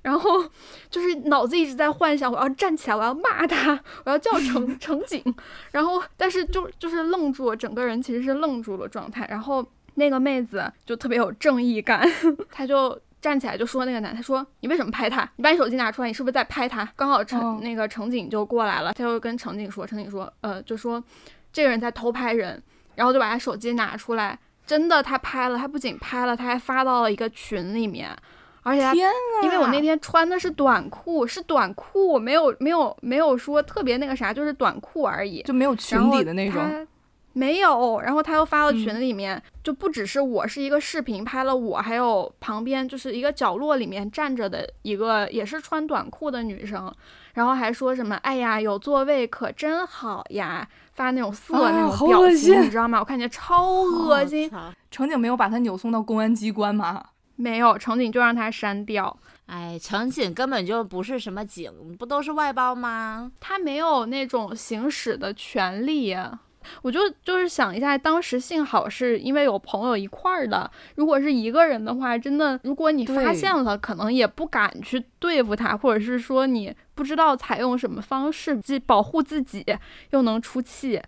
[0.04, 0.44] 然后
[0.92, 5.24] 就是脑子一直在幻想，我要站起来，我要骂他，我要叫 乘乘警，
[5.72, 9.26] 然后但是就就是愣住了，整个人其实是愣住了状态。
[9.30, 9.66] 然后
[9.96, 12.08] 那个妹子就特别有正义感，
[12.52, 13.00] 她就。
[13.26, 15.28] 站起来就说那个男，他说你为什么拍他？
[15.38, 16.88] 你把你手机拿出来，你是不是在拍他？
[16.96, 21.04] 刚好乘、哦那个乘警就过来了，他就跟乘警说，乘警说，呃，就说
[21.52, 22.62] 这个人在偷拍人，
[22.94, 28.16] 然后就把他手机拿出来，真的他拍了，他不仅拍了，他还发到了一个群里面，
[28.62, 28.94] 而且他！
[29.42, 35.42] 因为我那天穿的是短裤，是短裤，没有没有没有说特别那个啥，就是短裤而已。
[35.42, 36.88] 就没有裙底的那种，他
[37.38, 46.90] 没有，然后他又发到嗯群里面，就不只是我是一个视频拍了我，还有旁边就是一个角落里面站着的一个也是穿短裤的女生，
[47.34, 53.00] 然后还说什么哎呀有座位可真好呀，发那种色啊那种表情，恶心你知道吗？
[53.00, 54.50] 我看见超恶心，
[54.90, 57.04] 乘警没有把他扭送到公安机关吗？
[57.36, 59.20] 没有乘警就让他删掉。
[59.48, 61.70] 哎，乘警根本就不是什么警，
[62.00, 63.30] 不都是外包吗？
[63.42, 66.40] 他没有那种行使的权利呀。
[66.82, 79.66] 我就就是想一下，当时幸好是因为有朋友一块儿的，如果是一个人的话，真的，如果你发现了，可能也不敢去对付他，或者是说你不知道采用什么方式，既保护自己
[80.12, 81.02] 又能出气，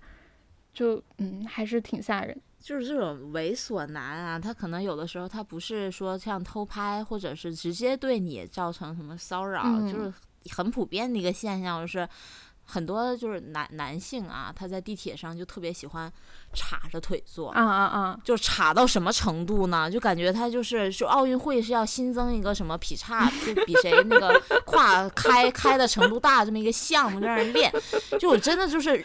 [0.74, 2.36] 就嗯，还是挺吓人。
[2.60, 10.14] 就是这种猥琐男啊，他可能有的时候他不是说像偷拍，或者是直接对你造成什么骚扰，嗯就是
[10.52, 12.08] 很普遍的一个现象，就是
[12.70, 16.12] 很多就是男男性啊，他在地铁上就特别喜欢
[16.54, 17.50] 叉着腿坐。
[17.50, 18.20] 啊啊啊！
[18.24, 19.90] 就叉到什么程度呢？
[19.90, 27.72] 就感觉他就是说奥运会是要新增一个什么劈叉，就比谁那个胯开开的程度大这么一个项目，就让人练。
[28.20, 29.04] 就我真的就是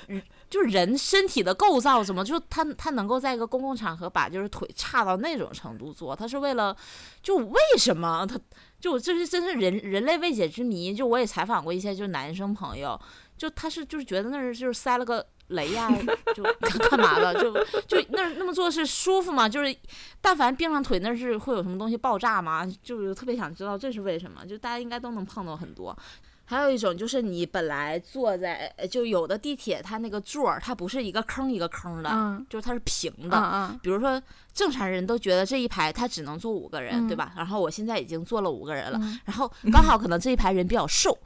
[0.50, 6.76] 就是人身体的构造怎么就他他能够在一个公共场合把就是腿叉到那种程度做，他是为了
[7.22, 8.38] 就为什么他
[8.80, 10.92] 就这是真是人人类未解之谜。
[10.92, 13.00] 就我也采访过一些就是男生朋友，
[13.42, 15.90] 就他是就是觉得那儿就是塞了个雷呀、
[16.32, 16.44] 就
[16.88, 17.52] 干嘛的，就
[17.88, 19.48] 就那儿那么做是舒服吗？
[19.48, 19.76] 就是
[20.20, 22.64] 但凡并上腿那是会有什么东西爆炸吗？
[22.84, 24.46] 就是特别想知道这是为什么。
[24.46, 25.96] 就大家应该都能碰到很多。
[26.44, 33.36] 还有一种就是你本来坐在，呃就有的地铁它那个座儿它不是一个坑一个坑的，嗯就是它是平嗯的。
[33.36, 37.32] 嗯比如说正常人都觉得这一排他只能坐五个人，嗯对吧？
[37.36, 41.18] 然后我现在已经坐了五个人了，嗯然后刚好可能这一排人比较瘦。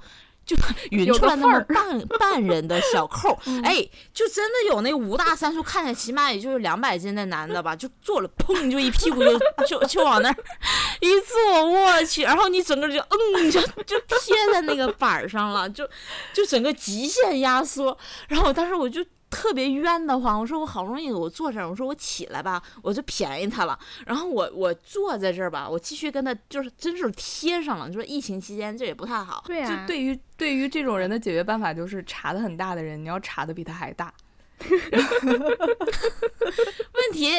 [0.47, 0.57] 就
[0.91, 10.37] 匀出来那么半半人的小 扣哎，就真的有那五大三粗，看起来起码也就是两百斤的男的吧，就坐了，砰就一屁股就就就往那儿
[11.01, 15.85] 一坐，我去，然后你整个就嗯就就贴在那个板上了，就
[16.33, 19.05] 就整个极限压缩，然后当时我就。
[19.31, 23.79] 特别冤得慌，我说我好不容易我坐这儿，我说我起来吧，我就便宜他了。
[24.07, 27.89] 然后我我坐在这儿吧，我继续跟他就是真是贴上了。
[27.89, 34.13] 你说疫情期间这也不太好，对啊，就对于对于这种人的解决办法就是查的很大的人，你要查的比他还大。
[36.93, 37.31] 问题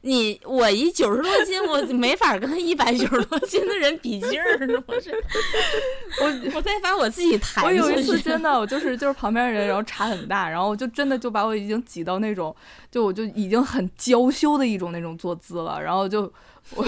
[0.00, 5.10] 你我一九十多斤，我没法跟他一百九十多斤的人比劲儿，我是
[6.22, 12.54] 我我再把我自己抬我有一次 真的，我就是就是旁边人，然后差很大，然后我就真的就把我已经挤到那种，
[12.90, 16.32] 就我就已经很娇羞的一种那种坐姿了，然后就
[16.74, 16.84] 我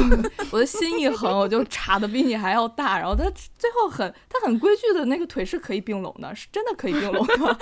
[0.50, 7.36] 我的心一横，我就查的比你还要大，然后他最后很他很规矩的那个腿是可以并拢的，是真的可以并拢的。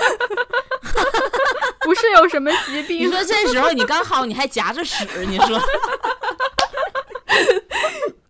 [1.80, 5.58] 不是有什么疾病你，说这时候你刚好你还夹着屎，你说，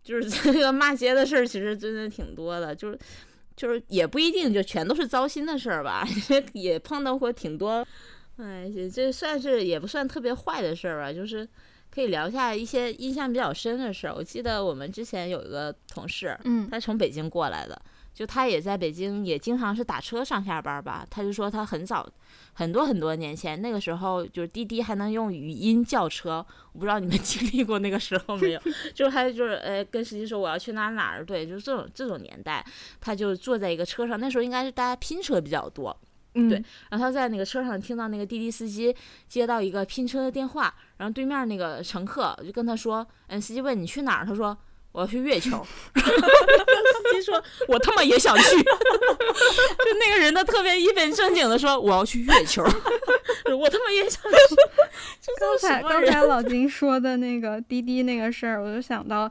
[0.03, 2.99] 就是这个骂街的事儿，其实真的挺多的，就是
[3.55, 7.87] 就是也不一定就全都是糟心的事儿吧，也也碰到过挺多，
[8.39, 11.47] 哎，这这算是也不算特别坏的事儿吧，就是
[11.93, 14.15] 可以聊一下一些印象比较深的事儿。
[14.15, 17.81] 我记得我们之前有一个同事，嗯他从北京过来的，
[18.15, 21.07] 就他也在北京，也经常是打车上下班吧。
[21.11, 22.09] 他就说他很早，
[22.55, 28.61] 很多很多年前，那个时候就是滴滴还能用语音叫车，我不知道你们经历过那个时候没有？
[28.95, 32.65] 就是他就是呃跟司机说我要去哪儿哪儿，对，就是这种这种年代，
[33.01, 35.95] 他就坐在一个车上，那时候应该是大家拼车比较多，
[36.35, 38.95] 嗯，对然后他在那个车上听到那个滴滴司机
[39.29, 44.57] 接到一个拼车的电话，然后对面那个乘客就跟他说，嗯，司机问你去哪儿，他说
[44.93, 45.65] 我要去月球，
[45.95, 52.63] 司机说我他妈也想去，就那个人他特别一本正经的说我要去月球，
[53.59, 54.55] 我他妈也想去，
[55.21, 55.59] 就刚？
[55.59, 59.31] 才刚才老金说的那个滴滴那个事儿，我就想到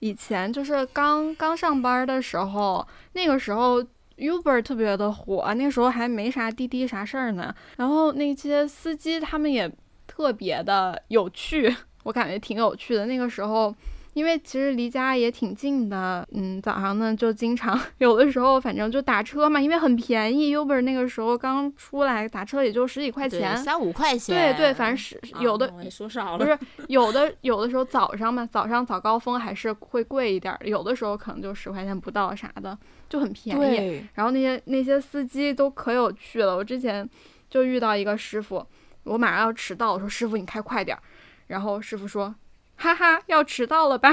[0.00, 3.82] 以前就是刚刚上班的时候，那个时候
[4.18, 7.54] Uber 特别的火，那时候还没啥滴滴啥事儿呢。
[7.76, 9.70] 然后那些司机他们也
[10.06, 13.06] 特别的有趣，我感觉挺有趣的。
[13.06, 13.74] 那个时候。
[14.18, 32.76] 因为其实离家也挺近的，嗯，早上呢就经常 有的时候反正就打车嘛，因为很便宜，Uber 那个时候刚出来打车也就十几块钱，三五块钱，对对，反正是有的啊说少了，不是有的有的时候早上嘛，早上早高峰还是会贵一点儿，有的时候可能就十块钱不到啥的，
[33.08, 34.04] 就很便宜。
[34.14, 37.08] 然后那些那些司机都可有趣了，我之前
[37.48, 38.66] 就遇到一个师傅，
[39.04, 41.00] 我马上要迟到，我说师傅你开快点儿，
[41.46, 42.34] 然后师傅说
[42.78, 44.10] 哈哈要迟到了吧，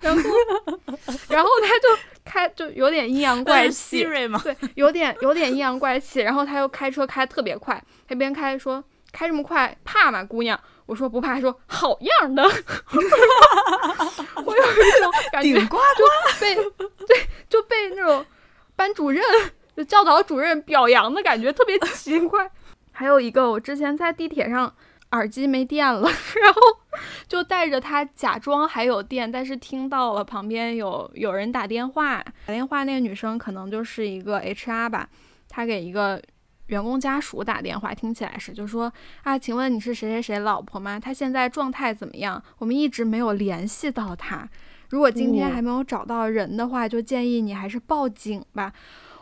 [0.00, 0.22] 然后
[1.28, 1.88] 然后他就
[2.24, 4.28] 开就有点阴阳怪气，对，
[4.74, 10.58] 有点有点阴阳怪气，然后他又开车开特别快，他边开说开这么快怕吗，姑娘？
[10.86, 12.42] 我说不怕，说好样的，
[14.44, 15.60] 我有一种感觉就
[16.40, 16.56] 被
[17.06, 17.16] 对
[17.48, 18.26] 就被那种
[18.74, 19.22] 班主任
[19.76, 22.50] 就教导主任表扬的感觉，特别奇怪。
[22.90, 24.74] 还有一个，我之前在地铁上
[25.12, 26.02] 耳机没电了，
[26.42, 26.60] 然后
[27.28, 35.08] 就带着它假装还有电，但是听到了旁边有有人打电话，打电话那个女生可能就是一个 HR 吧，
[35.48, 36.20] 她给一个
[36.66, 40.98] 员工家属打电话，听起来是就说啊，请问你是谁谁谁老婆吗？
[40.98, 42.42] 她现在状态怎么样？
[42.58, 44.48] 我们一直没有联系到她。
[44.90, 48.72] 如果今天哦还没有找到人的话，就建议你还是报警吧。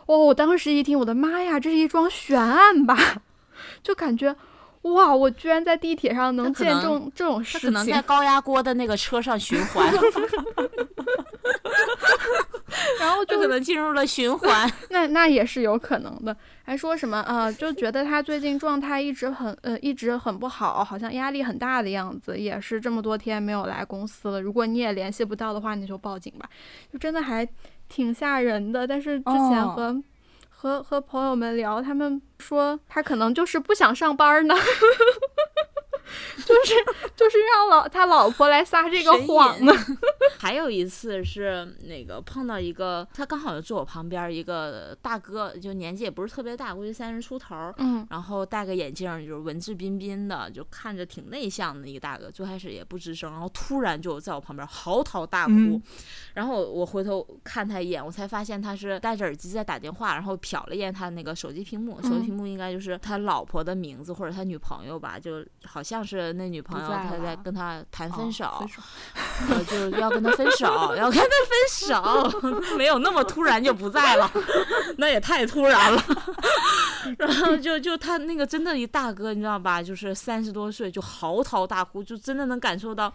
[0.05, 2.97] 哦，我当时一听，我的妈呀，这是一桩悬案吧？
[3.81, 4.35] 就感觉
[4.83, 8.01] 哇，我居然在地铁上能见证这种这种他事情可能在。
[8.01, 9.85] 高压锅的那个车上循环，
[12.99, 14.71] 然后就就可能进入了循环。
[14.89, 24.41] 那那也是有可能的，还说什么啊、呃就觉得他最近状态一直很呃一直很不好，好像压力很大的样子，也是这么多天没有来公司了。
[24.41, 26.49] 如果你也联系不到的话，你就报警吧，
[26.91, 27.47] 就真的还
[27.87, 28.87] 挺吓人的。
[28.87, 29.73] 但是之前哦
[30.61, 34.53] 和、和朋友们聊，他们说他可能就是不想上班呢。
[36.37, 36.73] 就是
[37.15, 39.73] 就是让老他老婆来撒这个谎呢，
[40.39, 47.73] 还有一次是那个碰到一个，他刚好就坐我旁边一个大哥，就年纪也不是特别大，估计三十出头。
[47.77, 52.29] 嗯然后戴个眼镜，就是文质彬彬的，就看着挺内向的一个大哥。
[52.29, 55.53] 最开始也不吱声，然后突然就在我旁边嚎啕大哭。
[55.53, 55.81] 嗯
[56.33, 68.55] 然后我回头看他一眼，我才发现他是戴着耳机在打电话，然后瞟了一眼他那个手机屏幕，手机嗯屏幕应该就是他老婆的名字或者他女朋友吧，就好像是那女朋友在他在跟他谈哦分手。
[68.59, 68.81] 分手
[69.49, 72.31] 呃，就是要跟他分手，要跟他分
[72.71, 74.31] 手， 没有那么突然就不在了。
[74.97, 76.03] 那也太突然了。
[77.17, 79.81] 然后就就他那个真的一大哥，你知道吧？
[79.81, 83.11] 就是三十多岁就嚎啕大哭，就真的能感受到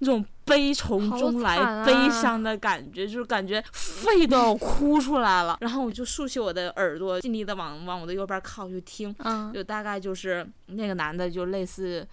[0.00, 5.56] 那种悲从中来、啊悲伤的感觉，就是感觉肺都要哭出来了。
[5.60, 12.06] 然后我就竖起我的耳朵，尽力的往往我的右边靠去听，嗯，就大概就是那个男的就类似，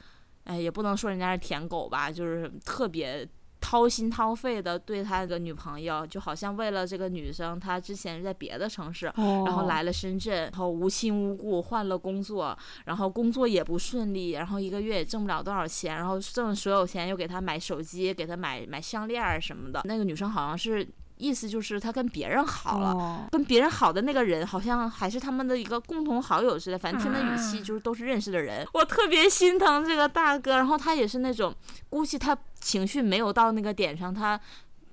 [0.47, 3.27] 哎，也不能说人家是舔狗吧，就是特别。
[3.59, 19.81] 掏心掏肺的对他的女朋友，就好像为了这个女生，他之前在别的城市，然然后来了深圳，然后无亲无故换了工作，然后工作也不顺利，然后一个月也挣不了多少钱，然后挣所有钱又给他买手机，给他买买项链什么的。
[19.85, 20.87] 那个女生好像是
[21.17, 22.93] 意思就是他跟别人好了。
[22.93, 28.65] 了，跟别人好的那个人，好像还是他们的一个共同好友似的，反正听的语气啊就是都是认识的人。
[28.73, 31.53] 我特别心疼这个大哥，然后他也是那种，
[31.89, 34.39] 估计他情绪没有到那个点上，他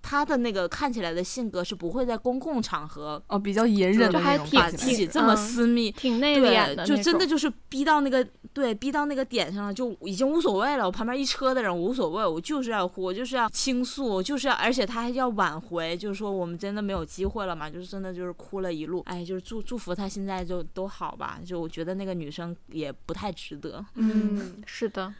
[0.06, 5.90] 他的那个看起来的性格是不会在公共场合哦，比较隐忍的那种就还挺把自己这么嗯私密。
[5.92, 10.84] 挺内敛的对，就真的就是逼到那个对，逼到那个点上了，就已经无所谓了。
[10.84, 19.02] 我旁边一车的人无所谓，我就是要哭，我就是要倾诉，我就是要，而且他还要挽回，就是说我们真的没有机会了嘛，就是真的就是哭了一路。
[19.06, 21.40] 哎，就是祝祝福他现在就都好吧。
[21.44, 25.12] 就我觉得那个女生也不太值得，嗯，是的，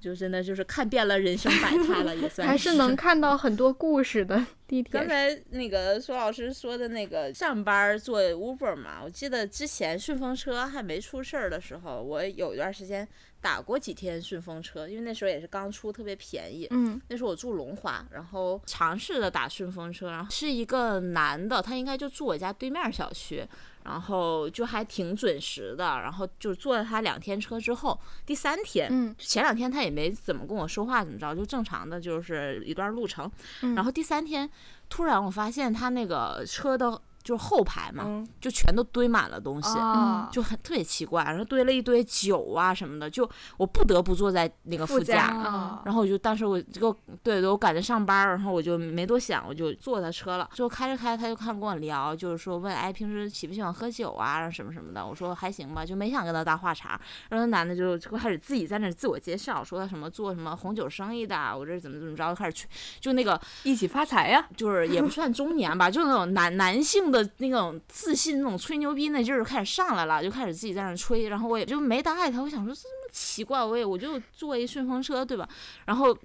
[0.00, 4.36] 就真的就是看遍了人生百态了，也算还是能看到很多故事的
[4.66, 5.08] 地铁刚。
[5.08, 13.06] 才那个苏老师说的那个上班坐 Uber 嘛，我记得之前顺风车还没出事儿的时候，我有一段时间
[13.40, 16.66] 打过几天顺风车，因为那时候也是刚出，特别便宜。
[16.70, 23.44] 嗯那时候我住龙华，然后尝试着打顺风车，然后是一个男的，他应该就住我家对面小区，
[23.88, 33.30] 然后就还挺准时的，然后就坐了他两天车之后，第三天，嗯前两天他也没怎么跟我说话，怎么着，就正常的就是一段路程。
[33.62, 34.48] 嗯然后第三天，
[34.88, 39.78] 突然我发现他那个车的就是后排嘛，嗯就全都堆满了东西。
[39.78, 46.90] 啊，就很特别奇怪，然后堆了一堆酒啊什么的，就我不得不坐在那个副副驾啊然后我就当时我这个
[47.22, 50.48] 对对，我赶着上班儿，然后我就没多想，我就坐他车了。
[50.54, 55.04] 就开着开着，他就看跟我聊，就是说问哎平时喜不喜欢喝酒啊什么什么的。
[55.04, 56.98] 我说还行吧，就没想跟他搭话茬。
[57.28, 62.66] 然后那男的就就开始自己在那儿自我介绍，说他什么做什么红酒生意的，我这怎么怎么着，就开始去
[63.00, 72.42] 就那个一起发财呀，就是也不算中年吧，就是那种男男性的那种自信、那种吹牛逼那劲儿开始上来了，就开始自己在那吹，然后我也就没搭理他。
[72.42, 75.48] 我想说这么奇怪，我也我就坐一顺风车，对吧？
[75.84, 76.16] 然后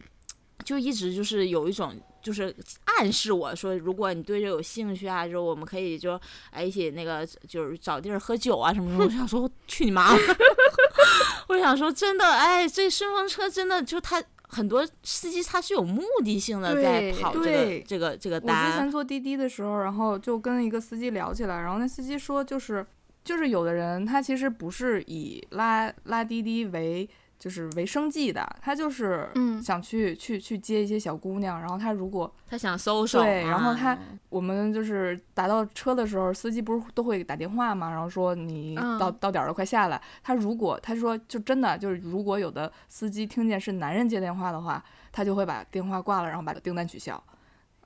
[0.63, 1.95] 就一直就是有一种。
[2.23, 6.17] 就是暗示我说，如果你对这有兴趣啊，就是我们可以就
[6.51, 9.03] 哎一起那个就是找地儿喝酒啊什么什么。
[9.03, 10.15] 我想说去你妈！
[11.49, 14.23] 我想说真的，哎，这顺风车真的就他
[14.53, 18.91] 很多司机他是有目的性的在跑这个这个这个我之前。
[18.91, 22.85] 坐滴滴的时候，然后就跟一个司机聊起来，然后那司机说，就是
[23.23, 27.09] 就是有的人他其实不是以拉拉滴滴为
[27.43, 40.01] 就是为生计的，他就是嗯想去去去接一些小姑娘，然后他如果他想搜手，对然后啊他我们就是打到车的时候，司机不是都会打电话嘛，然后说你嗯到、到点儿了，快下来。
[40.23, 44.81] 他如果他说就真的就是，如果有的司机听见是男人接电话的话，
[45.11, 47.21] 他就会把电话挂了，然后把订单取消。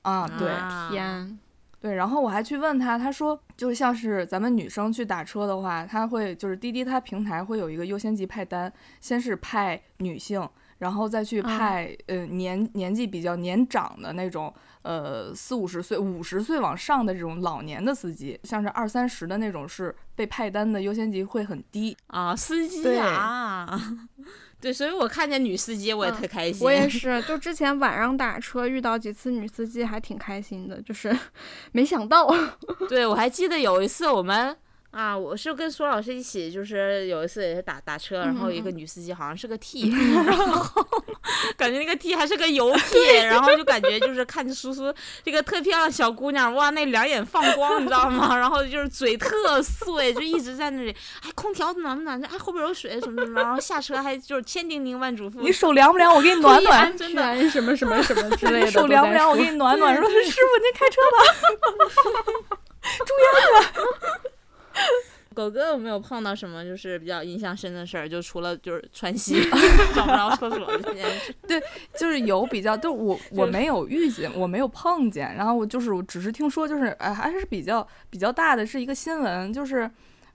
[0.04, 1.40] 啊，对、啊天，
[1.80, 10.48] 对，然后我还去问他，他说就像是咱们女生去打车的话，他会就是滴滴他平台会有一个优先级派单，先是派女性。
[10.80, 14.54] 然后再去啊派、呃年年纪比较年长的那种
[14.84, 21.96] 呃四五十岁、五十岁往上的这种老年的司机，像是二三十的那种是被派单的优先级会很低。
[22.08, 23.68] 啊，司机对啊，
[24.62, 26.66] 对，所以我看见女司机我也嗯特开心。
[26.66, 31.16] 我也 是，就之前晚上打车遇到几次女司机，还挺开心的，就是
[31.74, 32.28] 没想到，
[32.90, 34.56] 对，我还记得有一次我们
[34.98, 39.92] 啊，我是跟苏老师一起，就是有一次也是打打车，然后一个女司机好像是个 T，
[40.26, 40.84] 然后
[41.56, 44.92] 感觉那个 T 还是个油 T，然后就感觉就是看着苏苏
[45.24, 48.36] 这个特漂亮小姑娘，哇，那两眼放光，你知道吗？
[48.36, 50.90] 然后就是嘴特碎，就一直在那里，
[51.24, 52.20] 哎，空调暖不暖？
[52.26, 56.12] 哎，后边有水什么什么，然后下车还就是千叮咛万嘱咐，你手凉不凉？
[56.12, 56.98] 我给你暖暖。
[56.98, 59.30] 真的什么什么什么之类的，你手凉不凉？
[59.30, 59.50] 我给你。
[59.52, 59.96] 你暖暖。
[59.96, 61.20] 说师傅您开车吧。
[65.34, 68.10] 狗哥有没有碰到什么就是比较印象深的事儿？
[68.10, 69.40] 就除了就是川西
[69.94, 71.32] 找不着厕所这件事。
[71.48, 71.62] 对
[71.96, 79.88] 就是有比较，就我我没有遇见，我没有碰见，然后我就是我只是听说，就是哎还是比较比较大的是一个新闻，就是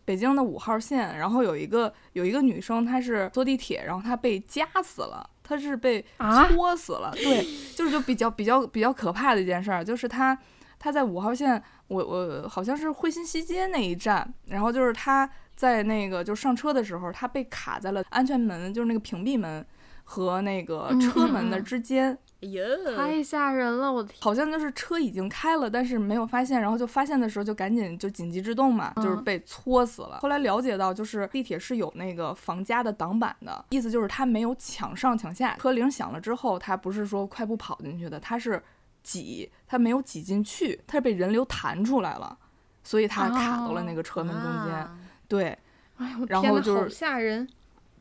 [0.04, 10.38] 北京的五号线，然后有一个有一个女生，她是坐地铁，然后她被夹死了，她是被啊戳死了，对，就是就比较比较比较可怕的一件事儿，就是她。
[10.82, 19.64] 他在五号线，我我好像是惠新西街那一站，然后就是他在那个就上车的时候，他被卡在了安全门，就是那个屏蔽门
[20.02, 22.18] 和那个车门的之间。
[22.42, 23.92] 哎呦，太吓人了！
[23.92, 30.18] 我的天，好像就是车已经开了，但是没有发现，然后就发现的时候就赶紧就紧急制动嘛，就是被搓死了。
[30.20, 35.54] 后来了解到，就是地铁是有那个防夹的挡板的，意思就是他没有抢上抢下。
[35.54, 38.60] 车铃响了之后，他不是说快步跑进去的，他是
[39.02, 42.38] 挤，他没有挤进去，他是被人流弹出来了，
[42.82, 44.74] 所以他卡到了那个车门中间。
[44.74, 44.98] 啊
[45.28, 45.58] 对，
[45.96, 47.48] 哎呦，然后就是吓人。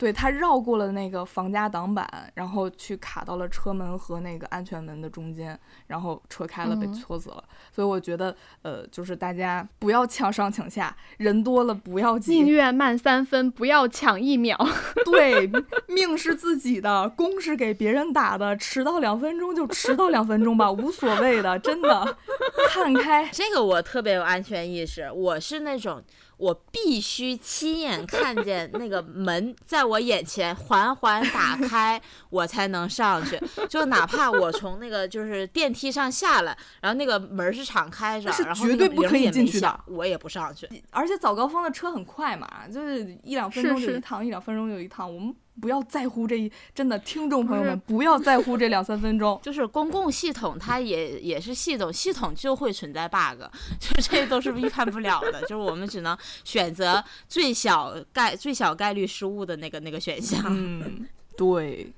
[0.01, 7.43] 对他绕过了那个防夹挡板，然后去卡到了车门和那个安全门的中间，然后车开了，被嗯戳死了。
[7.71, 12.51] 所以我觉得，呃，就是大家不要抢上抢下，人多了不要宁挤。
[12.51, 14.57] 愿慢三分，不要抢一秒。
[15.05, 15.47] 对，
[15.87, 22.17] 命是自己的，工是给别人打的，迟到两分钟就迟到两分钟吧，无所谓的，真的，
[22.73, 23.29] 看开。
[23.31, 26.01] 这个我特别有安全意识，我是那种
[26.41, 33.39] 我必须亲眼看见那个门在我眼前缓缓打开，我才能上去。
[33.69, 40.67] 就哪怕我从那个就是电梯上下来，然后那个门是敞开着是，然后绝对不可以进去的响我也不上去。
[40.89, 45.13] 而且早高峰的车很快嘛，就是一两分钟是就一趟，一两分钟就一趟。
[45.13, 49.39] 我们不要在乎这一，真的，听众朋友们不要在乎这两三分钟。
[49.43, 53.43] 就是公共系统，它也也是系统，系统就会存在 bug，
[53.79, 60.41] 就这都是预判不了的，就是我们只能选择最小概最小概率失误的那个那个选项。
[60.47, 61.91] 嗯，对，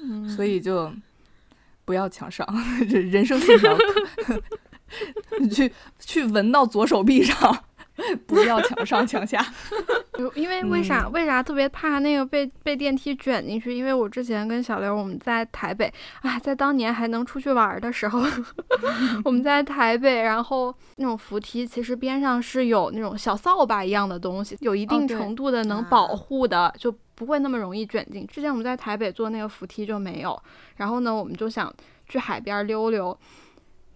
[0.00, 0.92] 嗯，所以就
[1.84, 2.46] 不要抢上，
[2.90, 3.78] 这 人生信条，
[5.52, 7.64] 去去闻到左手臂上，
[8.26, 9.44] 不要强上强下。
[10.16, 13.74] 就因为为啥、嗯为啥特别怕那个被被电梯卷进去？
[13.74, 15.92] 因为我之前跟小刘我们在台北，
[16.22, 18.22] 啊，在当年还能出去玩儿的时候，
[19.24, 28.26] 我们在台北，然后那种扶梯其实边上是有那种小扫把一样的东西，有一定程度的能保护的，就不会那么容易卷进。
[28.26, 30.40] 之前我们在台北坐那个扶梯就没有，
[30.76, 31.72] 然后呢，我们就想
[32.08, 33.16] 去海边溜溜。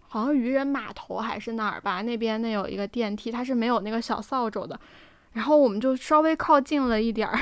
[0.09, 4.81] 好像渔人码头还是哪儿吧，那边那有一个电梯，它是没有那个小扫帚的，
[5.33, 7.39] 然后我们就稍微靠近了一点儿，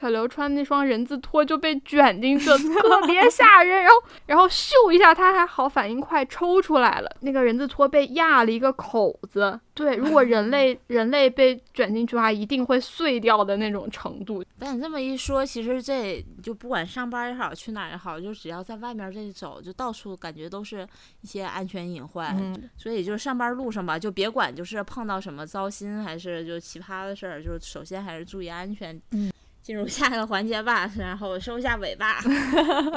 [0.00, 3.82] 小刘穿那双人字拖就被卷进去了，特别吓人。
[3.82, 7.16] 然后，然后咻一下，他还好反应快，抽出来了。
[7.20, 9.58] 那个人字拖被压了一个口子。
[9.74, 14.42] 对，如果人类 人类被卷进去的话，一定会碎掉的那种程度。
[14.58, 20.86] 但你这么一说，其实这就不管上班也好，去哪儿也好，就只要在外面这一走，就到处感觉都是
[21.20, 22.34] 一些安全隐患。
[22.38, 28.98] 嗯，所以就是上班路上吧，就别管就是碰到什么糟心还是就奇葩的事儿，就是首先还是注意安全。
[29.12, 29.30] 嗯
[29.66, 32.20] 进入下一个环节吧，然后收一下尾巴，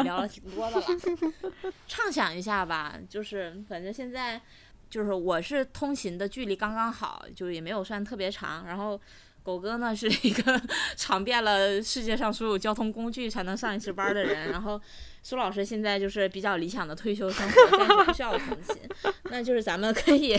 [0.03, 0.85] 聊了挺多的了。
[1.87, 4.39] 畅想一下吧，就是反正现在
[4.87, 9.01] 就是我是通勤的距离刚刚好，就也没有算特别长，然后。
[9.41, 10.61] 狗哥呢是一个
[10.97, 14.79] 尝遍了世界上所有交通工具才能上一次班的人，然后
[15.23, 18.75] 苏老师现在就是比较理想的退休生活，暂时不需要通勤。
[19.23, 20.37] 那就是咱们可以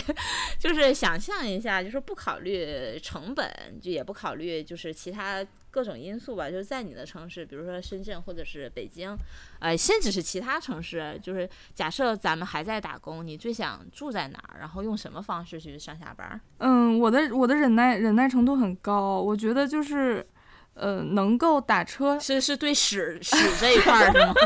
[0.61, 3.51] 就是想象一下，就是不考虑成本，
[3.83, 9.17] 就也不考虑就是其他各种因素吧，就是在你的城市，比如说深圳或者是北京，
[9.61, 16.41] 呃，甚至是其他城市，就是假设咱们还在打工，你最想住在哪儿，然后用什么方式去上下班儿？
[16.59, 20.27] 嗯，我的我的忍耐忍耐程度很高，我觉得就是，
[20.75, 24.35] 呃，能够打车是是对屎屎这一块儿是吗？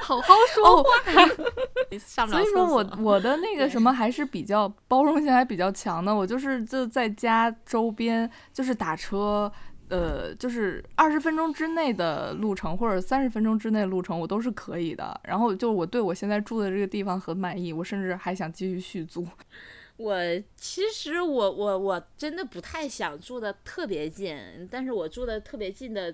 [0.00, 0.90] 好好说话。
[1.98, 9.50] 上不了所以说我我的那个什么还是比较包容性还比较强的，我就是就在家周边就是打车，
[9.90, 15.20] 呃，就是二十分钟之内的路程或者三十分钟之内的路程我都是可以的。
[15.24, 19.26] 然后就我对我现在住的这个地方很满意，我甚至还想继续续租。
[19.98, 20.16] 我
[20.56, 24.34] 其实我我我真的不太想住的特别近，
[24.70, 26.10] 但是我住的特别近的，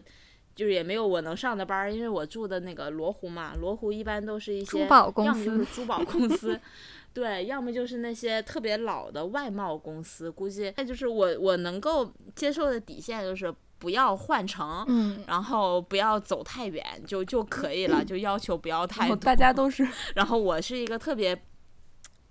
[0.56, 6.58] 就是也没有我能上的班儿，因为我住的那个罗湖嘛，罗湖一般都是一些珠宝公要么就是司珠宝公司，
[7.14, 14.84] 对，要么就是那些特别老的外贸公司，估计那就是我我能够接受的底线就是不要换乘。
[14.88, 19.08] 嗯，然后不要走太远就就可以了，就要求不要太多。
[19.08, 21.38] 然后大家都是 然后我是一个特别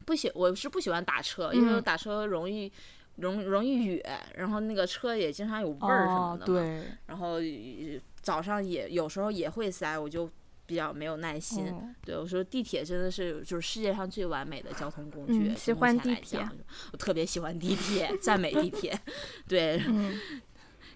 [0.06, 2.72] 不喜，我是不喜欢打车，因为打车容易
[3.18, 6.60] 容容易哕，然后那个车也经常有味儿什么哦，的嘛。
[6.60, 10.30] 对，然后呃早上也有时候也会塞，我就
[10.66, 11.68] 比较没有耐心。
[11.68, 16.52] 嗯对我说地铁真的是就是世界上最完美的交通工具，喜欢地铁讲
[16.92, 19.00] 我特别喜欢地铁，赞美地铁。
[19.48, 20.20] 对，嗯，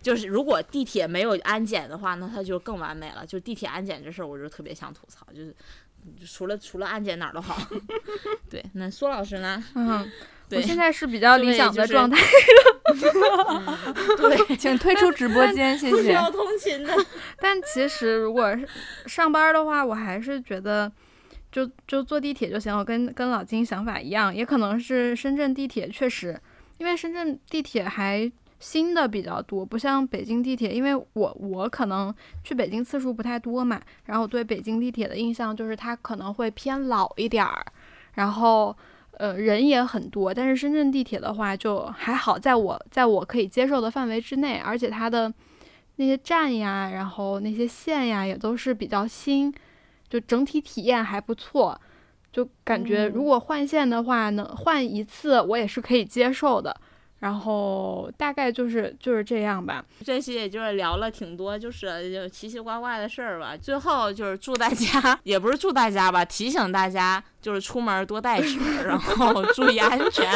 [0.02, 3.26] 就是如果地铁没有安检的话，那它就更完美了。
[3.26, 5.54] 就地铁安检这事儿，我就特别想吐槽，就是
[6.26, 7.58] 除了除了安检哪儿都好。
[8.50, 9.64] 对，那苏老师呢？
[9.76, 10.08] 嗯，我
[10.48, 12.18] 对，现在是比较理想的状态。
[14.18, 16.04] 对， 请退出直播间，谢谢。
[16.04, 16.94] 需要通勤的。
[17.40, 18.68] 但其实如果是
[19.06, 20.92] 上班的话，我还是觉得
[21.52, 22.76] 就就坐地铁就行。
[22.76, 26.40] 我跟跟老金想法一样，也可能是深圳地铁确实，
[26.78, 30.74] 因为深圳地铁还新的比较多，不像北京地铁。
[30.74, 37.66] 因为我我可能去北京次数不太多嘛，然后我对北京地铁的印象就是它可能会偏老一点儿，
[38.14, 38.76] 然后。
[39.18, 45.34] 呃，人也很多，但是深圳地铁的话就还好，在我在我可以接受的范围之内，而且它的
[45.98, 49.54] 那些站呀，然后那些线呀，也都是比较新，
[50.08, 51.78] 就整体体验还不错。
[52.32, 56.74] 就感觉如果换线的话，能换一次我也是可以接受的。
[57.20, 59.84] 然后大概就是就是这样吧。
[60.06, 63.56] 这期也就是聊了挺多，就是奇奇怪怪的事儿吧。
[63.56, 70.32] 最后就是祝大家， 也不是祝大家吧，提醒大家就是出门多带纸，然后注意安全，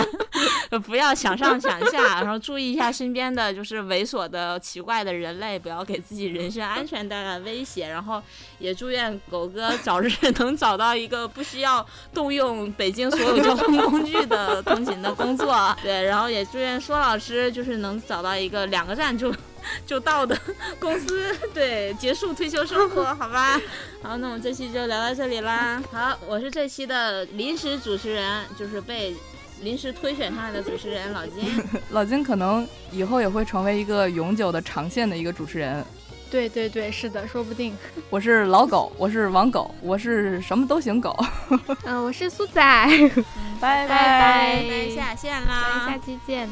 [0.86, 7.88] 不要想上想下，然后注意一下身边的就是猥琐的奇怪的人类，不要给自己人身安全带来威胁。
[7.88, 8.22] 然后
[8.60, 15.76] 也祝愿狗哥早日能找到一个不需要动用北京所有交通工具的通勤的工作。
[15.82, 19.34] 对，然后也祝愿说老师就是能找到一个两个站就
[19.86, 20.38] 就到的
[20.80, 23.60] 公司，对，结束退休生活，好吧？
[24.02, 25.82] 好，那我们这期就聊到这里啦。
[25.91, 29.16] 好，我是这期的临时主持人，就是被
[29.62, 31.64] 临时推选上来的主持人老金。
[31.91, 35.85] 老金可能以后也会成为一个永久的长线的一个主持人。
[36.31, 37.75] 对对对，是的，说不定。
[38.11, 41.16] 我是老狗，我是王狗，我是什么都行狗。
[41.85, 42.53] 嗯，我是苏仔，
[43.59, 46.49] 拜拜拜那下线咱啦，下期见。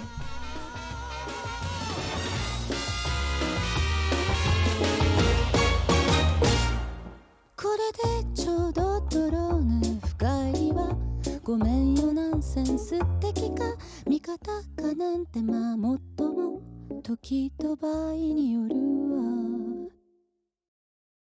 [7.55, 10.97] これでちょうどドローヌ深入りは
[11.44, 12.14] ごめんよ。
[12.14, 13.64] ナンセンス的か。
[14.06, 14.38] 味方
[14.76, 15.42] かなんて。
[15.42, 16.62] まあもっとも。
[17.02, 18.76] 時と場合による